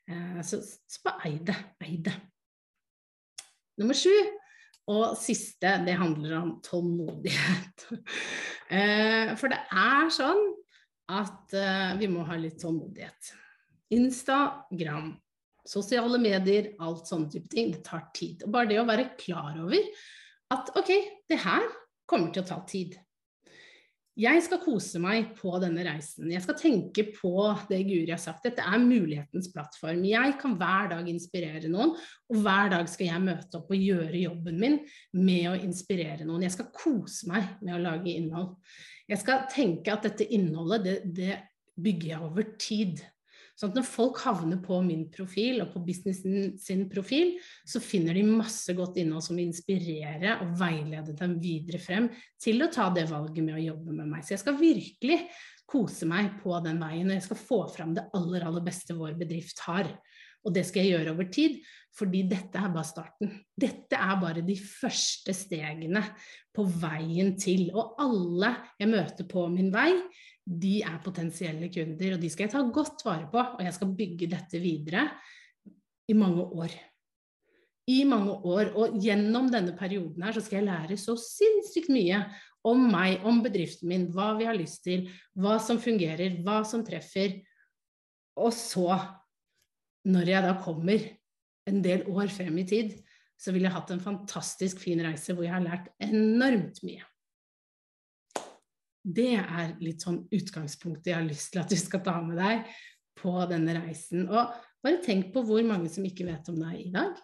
Eh, 0.07 0.41
så, 0.47 0.61
så 0.63 1.05
bare 1.07 1.31
ei 1.31 1.37
det. 1.43 1.59
Ei 1.83 1.99
det. 2.07 2.15
Nummer 3.83 3.99
sju, 3.99 4.15
og 4.93 5.17
siste, 5.19 5.79
det 5.87 5.97
handler 5.99 6.37
om 6.39 6.51
tålmodighet. 6.65 7.87
eh, 8.77 9.33
for 9.41 9.51
det 9.51 9.61
er 9.73 10.13
sånn 10.15 10.45
at 11.15 11.57
eh, 11.57 11.95
vi 12.01 12.09
må 12.13 12.25
ha 12.29 12.37
litt 12.39 12.61
tålmodighet. 12.63 13.33
Instagram, 13.95 15.15
sosiale 15.67 16.21
medier, 16.21 16.75
alt 16.85 17.09
sånne 17.09 17.33
type 17.33 17.51
ting, 17.53 17.73
det 17.75 17.83
tar 17.87 18.07
tid. 18.17 18.45
Og 18.45 18.53
bare 18.55 18.71
det 18.71 18.79
å 18.81 18.89
være 18.89 19.15
klar 19.19 19.57
over 19.65 19.81
at 20.55 20.71
ok, 20.77 20.93
det 21.31 21.41
her 21.41 21.65
kommer 22.09 22.33
til 22.33 22.45
å 22.45 22.49
ta 22.49 22.61
tid. 22.69 22.97
Jeg 24.15 24.45
skal 24.47 24.61
kose 24.63 25.01
meg 25.03 25.33
på 25.35 25.51
denne 25.59 25.83
reisen. 25.83 26.29
Jeg 26.31 26.45
skal 26.45 26.55
tenke 26.55 27.03
på 27.17 27.33
det 27.67 27.81
Guri 27.89 28.13
har 28.13 28.21
sagt. 28.23 28.45
Dette 28.47 28.63
er 28.63 28.79
mulighetens 28.79 29.49
plattform. 29.51 30.05
Jeg 30.07 30.37
kan 30.39 30.55
hver 30.61 30.93
dag 30.93 31.09
inspirere 31.11 31.71
noen, 31.73 31.97
og 32.31 32.45
hver 32.45 32.71
dag 32.77 32.87
skal 32.93 33.09
jeg 33.09 33.25
møte 33.25 33.59
opp 33.59 33.73
og 33.75 33.83
gjøre 33.89 34.21
jobben 34.23 34.61
min 34.61 34.79
med 35.19 35.49
å 35.51 35.57
inspirere 35.59 36.23
noen. 36.29 36.47
Jeg 36.47 36.55
skal 36.55 36.71
kose 36.77 37.27
meg 37.33 37.57
med 37.65 37.75
å 37.75 37.83
lage 37.83 38.15
innhold. 38.15 38.55
Jeg 39.11 39.19
skal 39.25 39.49
tenke 39.51 39.97
at 39.97 40.07
dette 40.07 40.31
innholdet, 40.31 40.87
det, 40.87 40.97
det 41.19 41.41
bygger 41.75 42.13
jeg 42.13 42.29
over 42.31 42.55
tid. 42.55 43.03
Sånn 43.55 43.71
at 43.71 43.79
når 43.79 43.87
folk 43.87 44.19
havner 44.25 44.59
på 44.63 44.81
min 44.83 45.05
profil 45.15 45.63
og 45.63 45.71
på 45.75 45.83
businessen 45.87 46.57
sin 46.59 46.89
profil, 46.91 47.37
så 47.63 47.83
finner 47.83 48.17
de 48.19 48.25
masse 48.27 48.75
godt 48.75 48.99
innhold 48.99 49.23
som 49.27 49.39
vil 49.39 49.47
inspirere 49.47 50.41
og 50.43 50.57
veilede 50.59 51.15
dem 51.21 51.37
videre 51.43 51.79
frem 51.83 52.09
til 52.43 52.65
å 52.65 52.71
ta 52.75 52.89
det 52.95 53.07
valget 53.13 53.47
med 53.47 53.61
å 53.61 53.67
jobbe 53.69 53.95
med 53.95 54.11
meg. 54.11 54.27
Så 54.27 54.35
jeg 54.35 54.43
skal 54.43 54.59
virkelig 54.59 55.21
kose 55.71 56.09
meg 56.11 56.35
på 56.43 56.59
den 56.65 56.83
veien, 56.83 57.09
og 57.09 57.17
jeg 57.17 57.27
skal 57.29 57.41
få 57.41 57.61
fram 57.73 57.95
det 57.97 58.09
aller, 58.19 58.45
aller 58.45 58.67
beste 58.67 58.97
vår 58.99 59.15
bedrift 59.23 59.63
har. 59.69 59.89
Og 60.45 60.53
det 60.53 60.67
skal 60.69 60.85
jeg 60.85 60.99
gjøre 60.99 61.15
over 61.15 61.31
tid, 61.33 61.57
fordi 61.97 62.25
dette 62.29 62.61
er 62.61 62.73
bare 62.75 62.85
starten. 62.85 63.31
Dette 63.57 63.97
er 63.97 64.19
bare 64.21 64.43
de 64.45 64.57
første 64.61 65.33
stegene 65.33 66.03
på 66.55 66.67
veien 66.83 67.33
til. 67.41 67.71
Og 67.73 67.97
alle 68.03 68.51
jeg 68.81 68.91
møter 68.93 69.29
på 69.31 69.47
min 69.55 69.71
vei, 69.73 69.95
de 70.45 70.75
er 70.85 71.01
potensielle 71.05 71.71
kunder, 71.73 72.17
og 72.17 72.21
de 72.21 72.31
skal 72.33 72.47
jeg 72.47 72.53
ta 72.53 72.63
godt 72.69 73.05
vare 73.07 73.29
på. 73.33 73.41
Og 73.41 73.63
jeg 73.65 73.77
skal 73.77 73.95
bygge 73.97 74.29
dette 74.35 74.61
videre 74.61 75.07
i 76.09 76.17
mange 76.17 76.45
år. 76.45 76.75
I 77.89 78.03
mange 78.09 78.37
år. 78.49 78.73
Og 78.77 78.99
gjennom 79.01 79.49
denne 79.53 79.75
perioden 79.77 80.25
her 80.25 80.37
så 80.37 80.45
skal 80.45 80.61
jeg 80.61 80.69
lære 80.69 80.99
så 81.01 81.17
sinnssykt 81.21 81.91
mye 81.93 82.21
om 82.65 82.87
meg, 82.93 83.25
om 83.29 83.43
bedriften 83.45 83.91
min, 83.91 84.07
hva 84.13 84.33
vi 84.39 84.49
har 84.49 84.57
lyst 84.57 84.85
til, 84.87 85.09
hva 85.37 85.59
som 85.61 85.81
fungerer, 85.81 86.41
hva 86.45 86.63
som 86.69 86.85
treffer. 86.85 87.41
Og 88.41 88.53
så, 88.57 89.01
når 90.09 90.33
jeg 90.33 90.45
da 90.45 90.55
kommer 90.65 91.09
en 91.69 91.83
del 91.85 92.05
år 92.13 92.33
frem 92.33 92.57
i 92.61 92.69
tid, 92.69 92.95
så 93.41 93.53
vil 93.53 93.67
jeg 93.67 93.75
hatt 93.75 93.91
en 93.93 94.05
fantastisk 94.05 94.81
fin 94.81 95.01
reise 95.05 95.35
hvor 95.35 95.45
jeg 95.45 95.57
har 95.57 95.65
lært 95.65 95.91
enormt 96.05 96.81
mye. 96.85 97.05
Det 99.05 99.35
er 99.37 99.75
litt 99.85 100.05
sånn 100.05 100.23
utgangspunktet 100.33 101.11
jeg 101.13 101.19
har 101.19 101.27
lyst 101.29 101.53
til 101.53 101.61
at 101.61 101.73
du 101.73 101.77
skal 101.77 102.01
ta 102.05 102.17
med 102.25 102.39
deg 102.41 102.69
på 103.21 103.35
denne 103.51 103.77
reisen. 103.77 104.25
Og 104.31 104.55
bare 104.85 105.01
tenk 105.05 105.31
på 105.35 105.45
hvor 105.45 105.61
mange 105.67 105.91
som 105.93 106.07
ikke 106.09 106.27
vet 106.29 106.49
om 106.53 106.61
deg 106.63 106.79
i 106.87 106.93
dag. 106.95 107.19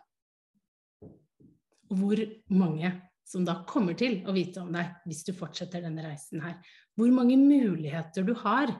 Og 1.90 1.96
hvor 2.02 2.20
mange 2.52 2.92
som 3.30 3.46
da 3.46 3.60
kommer 3.68 3.96
til 3.98 4.20
å 4.28 4.34
vite 4.34 4.62
om 4.62 4.72
deg 4.74 4.92
hvis 5.06 5.22
du 5.26 5.32
fortsetter 5.36 5.84
denne 5.84 6.04
reisen 6.04 6.42
her. 6.44 6.58
Hvor 6.98 7.10
mange 7.14 7.38
muligheter 7.40 8.26
du 8.26 8.34
har 8.42 8.72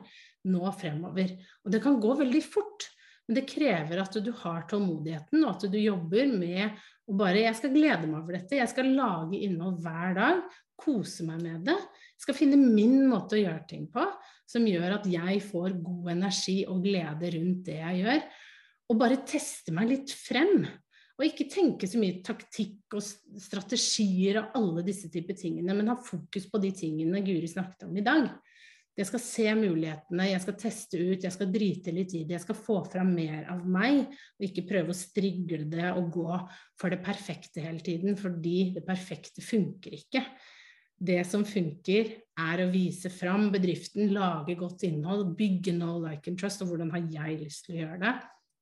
nå 0.47 0.71
fremover. 0.77 1.33
Og 1.65 1.73
det 1.73 1.81
kan 1.83 1.99
gå 2.03 2.15
veldig 2.21 2.41
fort. 2.43 2.89
Men 3.31 3.37
det 3.37 3.47
krever 3.47 3.99
at 4.01 4.15
du 4.19 4.33
har 4.41 4.65
tålmodigheten, 4.67 5.45
og 5.45 5.53
at 5.53 5.61
du 5.71 5.77
jobber 5.79 6.27
med 6.35 6.81
å 7.07 7.13
bare 7.15 7.45
Jeg 7.45 7.55
skal 7.61 7.71
glede 7.71 8.09
meg 8.09 8.17
over 8.17 8.35
dette. 8.35 8.57
Jeg 8.59 8.67
skal 8.67 8.89
lage 8.91 9.39
innhold 9.39 9.77
hver 9.79 10.17
dag. 10.17 10.41
Kose 10.75 11.23
meg 11.23 11.39
med 11.39 11.63
det 11.69 11.77
Jeg 11.77 12.25
skal 12.25 12.35
finne 12.35 12.59
min 12.59 13.05
måte 13.07 13.37
å 13.37 13.39
gjøre 13.39 13.63
ting 13.69 13.85
på 13.93 14.03
som 14.51 14.67
gjør 14.67 14.97
at 14.97 15.07
jeg 15.07 15.39
får 15.47 15.77
god 15.79 16.11
energi 16.11 16.57
og 16.67 16.83
glede 16.83 17.31
rundt 17.37 17.63
det 17.69 17.77
jeg 17.77 18.01
gjør. 18.01 18.21
Og 18.91 18.99
bare 18.99 19.23
teste 19.23 19.71
meg 19.79 19.93
litt 19.93 20.11
frem. 20.11 20.65
Og 21.15 21.23
ikke 21.29 21.47
tenke 21.55 21.87
så 21.87 22.03
mye 22.03 22.19
taktikk 22.27 22.99
og 22.99 23.05
strategier 23.39 24.41
og 24.41 24.59
alle 24.59 24.83
disse 24.91 25.07
typer 25.13 25.39
tingene, 25.39 25.71
men 25.77 25.93
ha 25.93 25.95
fokus 25.95 26.51
på 26.51 26.59
de 26.59 26.75
tingene 26.75 27.23
Guri 27.23 27.47
snakket 27.47 27.87
om 27.87 27.95
i 27.95 28.03
dag. 28.03 28.27
Jeg 28.99 29.07
skal 29.07 29.21
se 29.23 29.45
mulighetene, 29.55 30.25
jeg 30.33 30.41
skal 30.43 30.57
teste 30.59 30.99
ut, 30.99 31.23
jeg 31.23 31.31
skal 31.31 31.51
drite 31.51 31.93
litt 31.95 32.11
i 32.17 32.25
det. 32.25 32.35
Jeg 32.35 32.43
skal 32.43 32.57
få 32.59 32.81
fram 32.91 33.13
mer 33.15 33.45
av 33.53 33.61
meg, 33.63 34.01
og 34.35 34.47
ikke 34.47 34.65
prøve 34.67 34.91
å 34.91 34.97
strigle 34.97 35.63
det 35.71 35.93
og 35.93 36.09
gå 36.11 36.39
for 36.81 36.91
det 36.91 36.99
perfekte 37.05 37.63
hele 37.63 37.79
tiden, 37.85 38.17
fordi 38.19 38.73
det 38.75 38.83
perfekte 38.87 39.43
funker 39.45 39.95
ikke 39.95 40.25
det 41.01 41.21
som 41.25 41.43
funker, 41.47 42.11
er 42.41 42.61
å 42.61 42.69
vise 42.69 43.09
fram 43.13 43.47
bedriften, 43.53 44.11
lage 44.13 44.53
godt 44.59 44.85
innhold, 44.85 45.31
bygge 45.37 45.73
no 45.73 45.95
like 45.97 46.29
and 46.29 46.37
trust, 46.39 46.61
og 46.61 46.71
hvordan 46.71 46.91
har 46.93 47.07
jeg 47.09 47.39
lyst 47.41 47.65
til 47.65 47.75
å 47.75 47.79
gjøre 47.81 48.01
det? 48.03 48.13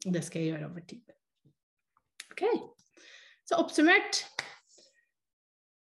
Og 0.07 0.15
det 0.15 0.21
skal 0.23 0.41
jeg 0.41 0.53
gjøre 0.53 0.69
over 0.69 0.85
tid. 0.87 1.15
Ok, 2.31 2.43
Så 3.49 3.57
oppsummert. 3.59 4.21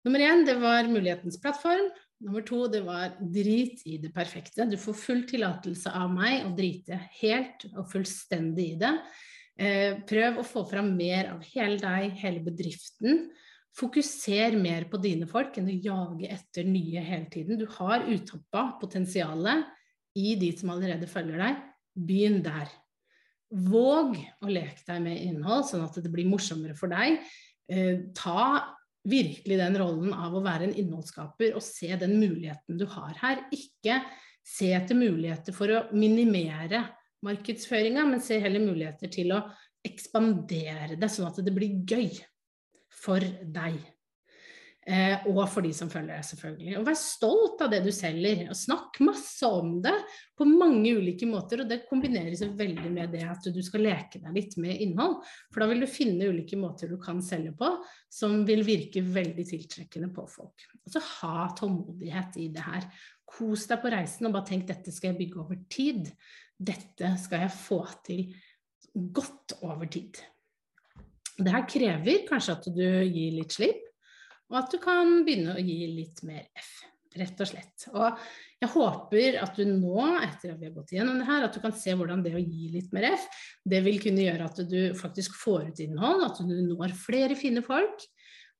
Nummer 0.05 0.23
én, 0.23 0.45
det 0.47 0.55
var 0.61 0.87
mulighetens 0.87 1.39
plattform. 1.41 1.89
Nummer 2.25 2.41
to, 2.41 2.63
det 2.71 2.81
var 2.81 3.13
drit 3.21 3.83
i 3.85 3.99
det 4.01 4.09
perfekte. 4.13 4.65
Du 4.65 4.77
får 4.81 4.95
full 4.97 5.23
tillatelse 5.29 5.91
av 5.93 6.09
meg 6.09 6.47
å 6.47 6.53
drite 6.57 6.97
helt 7.19 7.67
og 7.75 7.91
fullstendig 7.91 8.71
i 8.71 8.77
det. 8.81 8.93
Eh, 9.57 9.99
prøv 10.09 10.39
å 10.41 10.45
få 10.45 10.63
fram 10.69 10.89
mer 10.97 11.31
av 11.35 11.45
hele 11.51 11.77
deg, 11.81 12.15
hele 12.21 12.41
bedriften. 12.45 13.27
Fokuser 13.77 14.57
mer 14.57 14.87
på 14.89 14.97
dine 15.01 15.27
folk 15.29 15.59
enn 15.59 15.69
å 15.69 15.77
jage 15.77 16.29
etter 16.33 16.65
nye 16.65 17.03
hele 17.05 17.29
tiden. 17.33 17.59
Du 17.61 17.67
har 17.77 18.07
utoppa 18.09 18.71
potensialet 18.81 19.67
i 20.17 20.33
de 20.41 20.49
som 20.57 20.73
allerede 20.73 21.09
følger 21.09 21.41
deg. 21.43 21.59
Begynn 22.07 22.41
der. 22.45 22.71
Våg 23.53 24.17
å 24.17 24.49
leke 24.49 24.81
deg 24.89 25.05
med 25.05 25.21
innhold, 25.21 25.69
sånn 25.69 25.85
at 25.85 26.01
det 26.01 26.09
blir 26.13 26.29
morsommere 26.29 26.73
for 26.77 26.89
deg. 26.89 27.21
Eh, 27.69 28.09
ta 28.17 28.73
virkelig 29.07 29.57
den 29.59 29.77
rollen 29.79 30.13
av 30.13 30.35
å 30.35 30.43
være 30.45 30.67
en 30.67 30.77
innholdsskaper 30.77 31.55
og 31.57 31.63
se 31.63 31.89
den 31.99 32.17
muligheten 32.19 32.79
du 32.79 32.85
har 32.91 33.17
her. 33.21 33.43
Ikke 33.55 34.01
se 34.47 34.71
etter 34.75 34.97
muligheter 34.97 35.55
for 35.55 35.71
å 35.73 35.83
minimere 35.95 36.83
markedsføringa, 37.25 38.05
men 38.07 38.23
se 38.23 38.39
heller 38.43 38.63
muligheter 38.63 39.11
til 39.11 39.33
å 39.35 39.41
ekspandere 39.87 40.97
det, 40.99 41.09
sånn 41.11 41.29
at 41.29 41.39
det 41.43 41.53
blir 41.55 41.81
gøy 41.87 42.11
for 42.93 43.23
deg. 43.43 43.79
Eh, 44.87 45.25
og 45.27 45.41
for 45.51 45.65
de 45.65 45.73
som 45.75 45.89
følger 45.91 46.13
deg, 46.13 46.23
selvfølgelig. 46.23 46.75
Og 46.79 46.85
vær 46.87 46.95
stolt 46.95 47.63
av 47.65 47.71
det 47.73 47.81
du 47.83 47.89
selger. 47.91 48.45
og 48.47 48.55
Snakk 48.55 49.01
masse 49.03 49.49
om 49.51 49.73
det 49.83 49.95
på 50.37 50.47
mange 50.47 50.93
ulike 50.95 51.27
måter. 51.27 51.63
Og 51.63 51.67
det 51.67 51.81
kombineres 51.89 52.45
veldig 52.47 52.91
med 52.93 53.11
det 53.11 53.25
at 53.27 53.49
du 53.51 53.59
skal 53.65 53.83
leke 53.83 54.21
deg 54.23 54.37
litt 54.37 54.55
med 54.63 54.79
innhold. 54.85 55.17
For 55.51 55.63
da 55.63 55.67
vil 55.73 55.83
du 55.83 55.89
finne 55.91 56.29
ulike 56.31 56.59
måter 56.59 56.87
du 56.87 56.95
kan 57.03 57.19
selge 57.25 57.51
på 57.59 57.73
som 58.07 58.39
vil 58.47 58.63
virke 58.67 59.03
veldig 59.03 59.45
tiltrekkende 59.49 60.07
på 60.15 60.23
folk. 60.31 60.67
Og 60.87 60.99
ha 61.17 61.49
tålmodighet 61.59 62.39
i 62.39 62.47
det 62.55 62.63
her. 62.63 62.87
Kos 63.27 63.65
deg 63.67 63.83
på 63.83 63.91
reisen 63.91 64.29
og 64.29 64.37
bare 64.37 64.47
tenk 64.53 64.69
dette 64.69 64.93
skal 64.95 65.11
jeg 65.11 65.19
bygge 65.19 65.41
over 65.43 65.59
tid. 65.67 66.07
Dette 66.55 67.11
skal 67.19 67.43
jeg 67.43 67.57
få 67.59 67.81
til 68.07 68.23
godt 68.95 69.57
over 69.67 69.91
tid. 69.91 70.15
Det 71.37 71.51
her 71.53 71.67
krever 71.69 72.23
kanskje 72.29 72.55
at 72.55 72.71
du 72.71 72.87
gir 72.87 73.35
litt 73.35 73.53
slipp, 73.53 73.83
og 74.51 74.59
at 74.61 74.73
du 74.73 74.77
kan 74.81 75.23
begynne 75.27 75.55
å 75.57 75.63
gi 75.63 75.79
litt 75.91 76.21
mer 76.27 76.45
F, 76.57 76.69
rett 77.17 77.41
og 77.43 77.49
slett. 77.49 77.87
Og 77.91 78.19
jeg 78.61 78.69
håper 78.73 79.39
at 79.41 79.57
du 79.57 79.65
nå, 79.69 79.97
etter 80.23 80.53
at 80.53 80.61
vi 80.61 80.69
har 80.69 80.75
gått 80.75 80.93
igjennom 80.93 81.19
det 81.19 81.27
her, 81.27 81.47
at 81.47 81.57
du 81.57 81.61
kan 81.63 81.75
se 81.75 81.95
hvordan 81.97 82.23
det 82.25 82.35
å 82.37 82.43
gi 82.43 82.69
litt 82.75 82.93
mer 82.95 83.09
F, 83.11 83.27
det 83.65 83.81
vil 83.85 83.99
kunne 84.03 84.23
gjøre 84.23 84.47
at 84.47 84.61
du 84.69 84.79
faktisk 84.97 85.35
får 85.39 85.71
ut 85.71 85.83
innhold, 85.83 86.23
at 86.29 86.41
du 86.47 86.55
når 86.69 86.95
flere 86.97 87.37
fine 87.39 87.63
folk. 87.65 88.07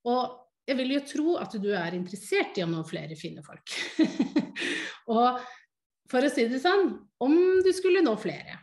Og 0.08 0.36
jeg 0.68 0.76
vil 0.82 0.94
jo 0.98 1.04
tro 1.08 1.36
at 1.40 1.56
du 1.60 1.70
er 1.72 1.96
interessert 1.96 2.58
i 2.60 2.64
å 2.64 2.68
nå 2.68 2.82
flere 2.86 3.16
fine 3.16 3.44
folk. 3.46 3.72
og 5.16 5.40
for 6.08 6.24
å 6.24 6.32
si 6.32 6.46
det 6.48 6.60
sånn, 6.60 6.90
om 7.24 7.36
du 7.64 7.70
skulle 7.76 8.04
nå 8.04 8.14
flere, 8.20 8.58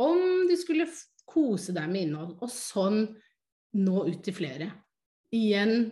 om 0.00 0.44
du 0.48 0.56
skulle 0.60 0.88
kose 1.26 1.72
deg 1.76 1.88
med 1.90 2.06
innhold, 2.06 2.36
og 2.40 2.52
sånn 2.52 3.00
nå 3.76 4.04
ut 4.08 4.20
til 4.24 4.36
flere. 4.36 4.70
Igjen, 5.36 5.88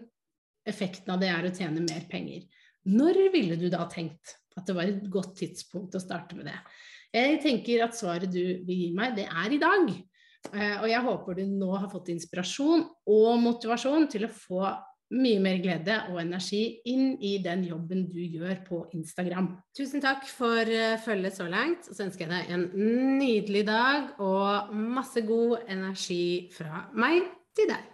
effekten 0.68 1.14
av 1.14 1.20
det 1.22 1.30
er 1.32 1.46
å 1.46 1.52
tjene 1.54 1.84
mer 1.84 2.06
penger. 2.10 2.46
Når 2.90 3.20
ville 3.32 3.56
du 3.60 3.68
da 3.72 3.86
tenkt 3.90 4.36
at 4.58 4.66
det 4.68 4.76
var 4.76 4.88
et 4.88 5.06
godt 5.10 5.36
tidspunkt 5.40 5.96
å 5.96 6.02
starte 6.02 6.36
med 6.38 6.50
det? 6.50 6.58
Jeg 7.14 7.38
tenker 7.44 7.84
at 7.84 7.96
svaret 7.96 8.32
du 8.32 8.42
vil 8.66 8.80
gi 8.80 8.90
meg, 8.96 9.14
det 9.16 9.28
er 9.30 9.54
i 9.54 9.60
dag. 9.62 9.92
Eh, 10.52 10.74
og 10.82 10.88
jeg 10.90 11.04
håper 11.04 11.38
du 11.38 11.44
nå 11.48 11.70
har 11.76 11.88
fått 11.92 12.10
inspirasjon 12.12 12.84
og 13.10 13.30
motivasjon 13.40 14.10
til 14.12 14.26
å 14.26 14.34
få 14.34 14.64
mye 15.14 15.40
mer 15.42 15.60
glede 15.62 15.96
og 16.10 16.18
energi 16.22 16.80
inn 16.90 17.14
i 17.22 17.36
den 17.44 17.62
jobben 17.68 18.06
du 18.10 18.18
gjør 18.18 18.60
på 18.66 18.80
Instagram. 18.96 19.52
Tusen 19.76 20.02
takk 20.04 20.26
for 20.28 20.60
eh, 20.66 20.98
følget 21.04 21.38
så 21.38 21.48
langt. 21.48 21.86
Så 21.86 22.06
ønsker 22.08 22.26
jeg 22.26 22.34
deg 22.34 22.54
en 22.56 22.68
nydelig 23.20 23.64
dag 23.68 24.14
og 24.24 24.74
masse 24.74 25.24
god 25.24 25.68
energi 25.70 26.50
fra 26.56 26.88
meg 26.98 27.22
til 27.54 27.70
deg. 27.70 27.93